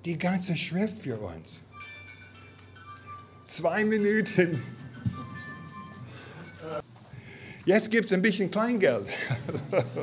die 0.06 0.18
ganze 0.18 0.56
Schrift 0.56 1.00
für 1.00 1.18
uns. 1.18 1.62
Zwei 3.48 3.84
Minuten. 3.84 4.62
Jetzt 7.66 7.90
gibt 7.90 8.06
es 8.06 8.14
ein 8.14 8.22
bisschen 8.22 8.52
Kleingeld. 8.52 9.08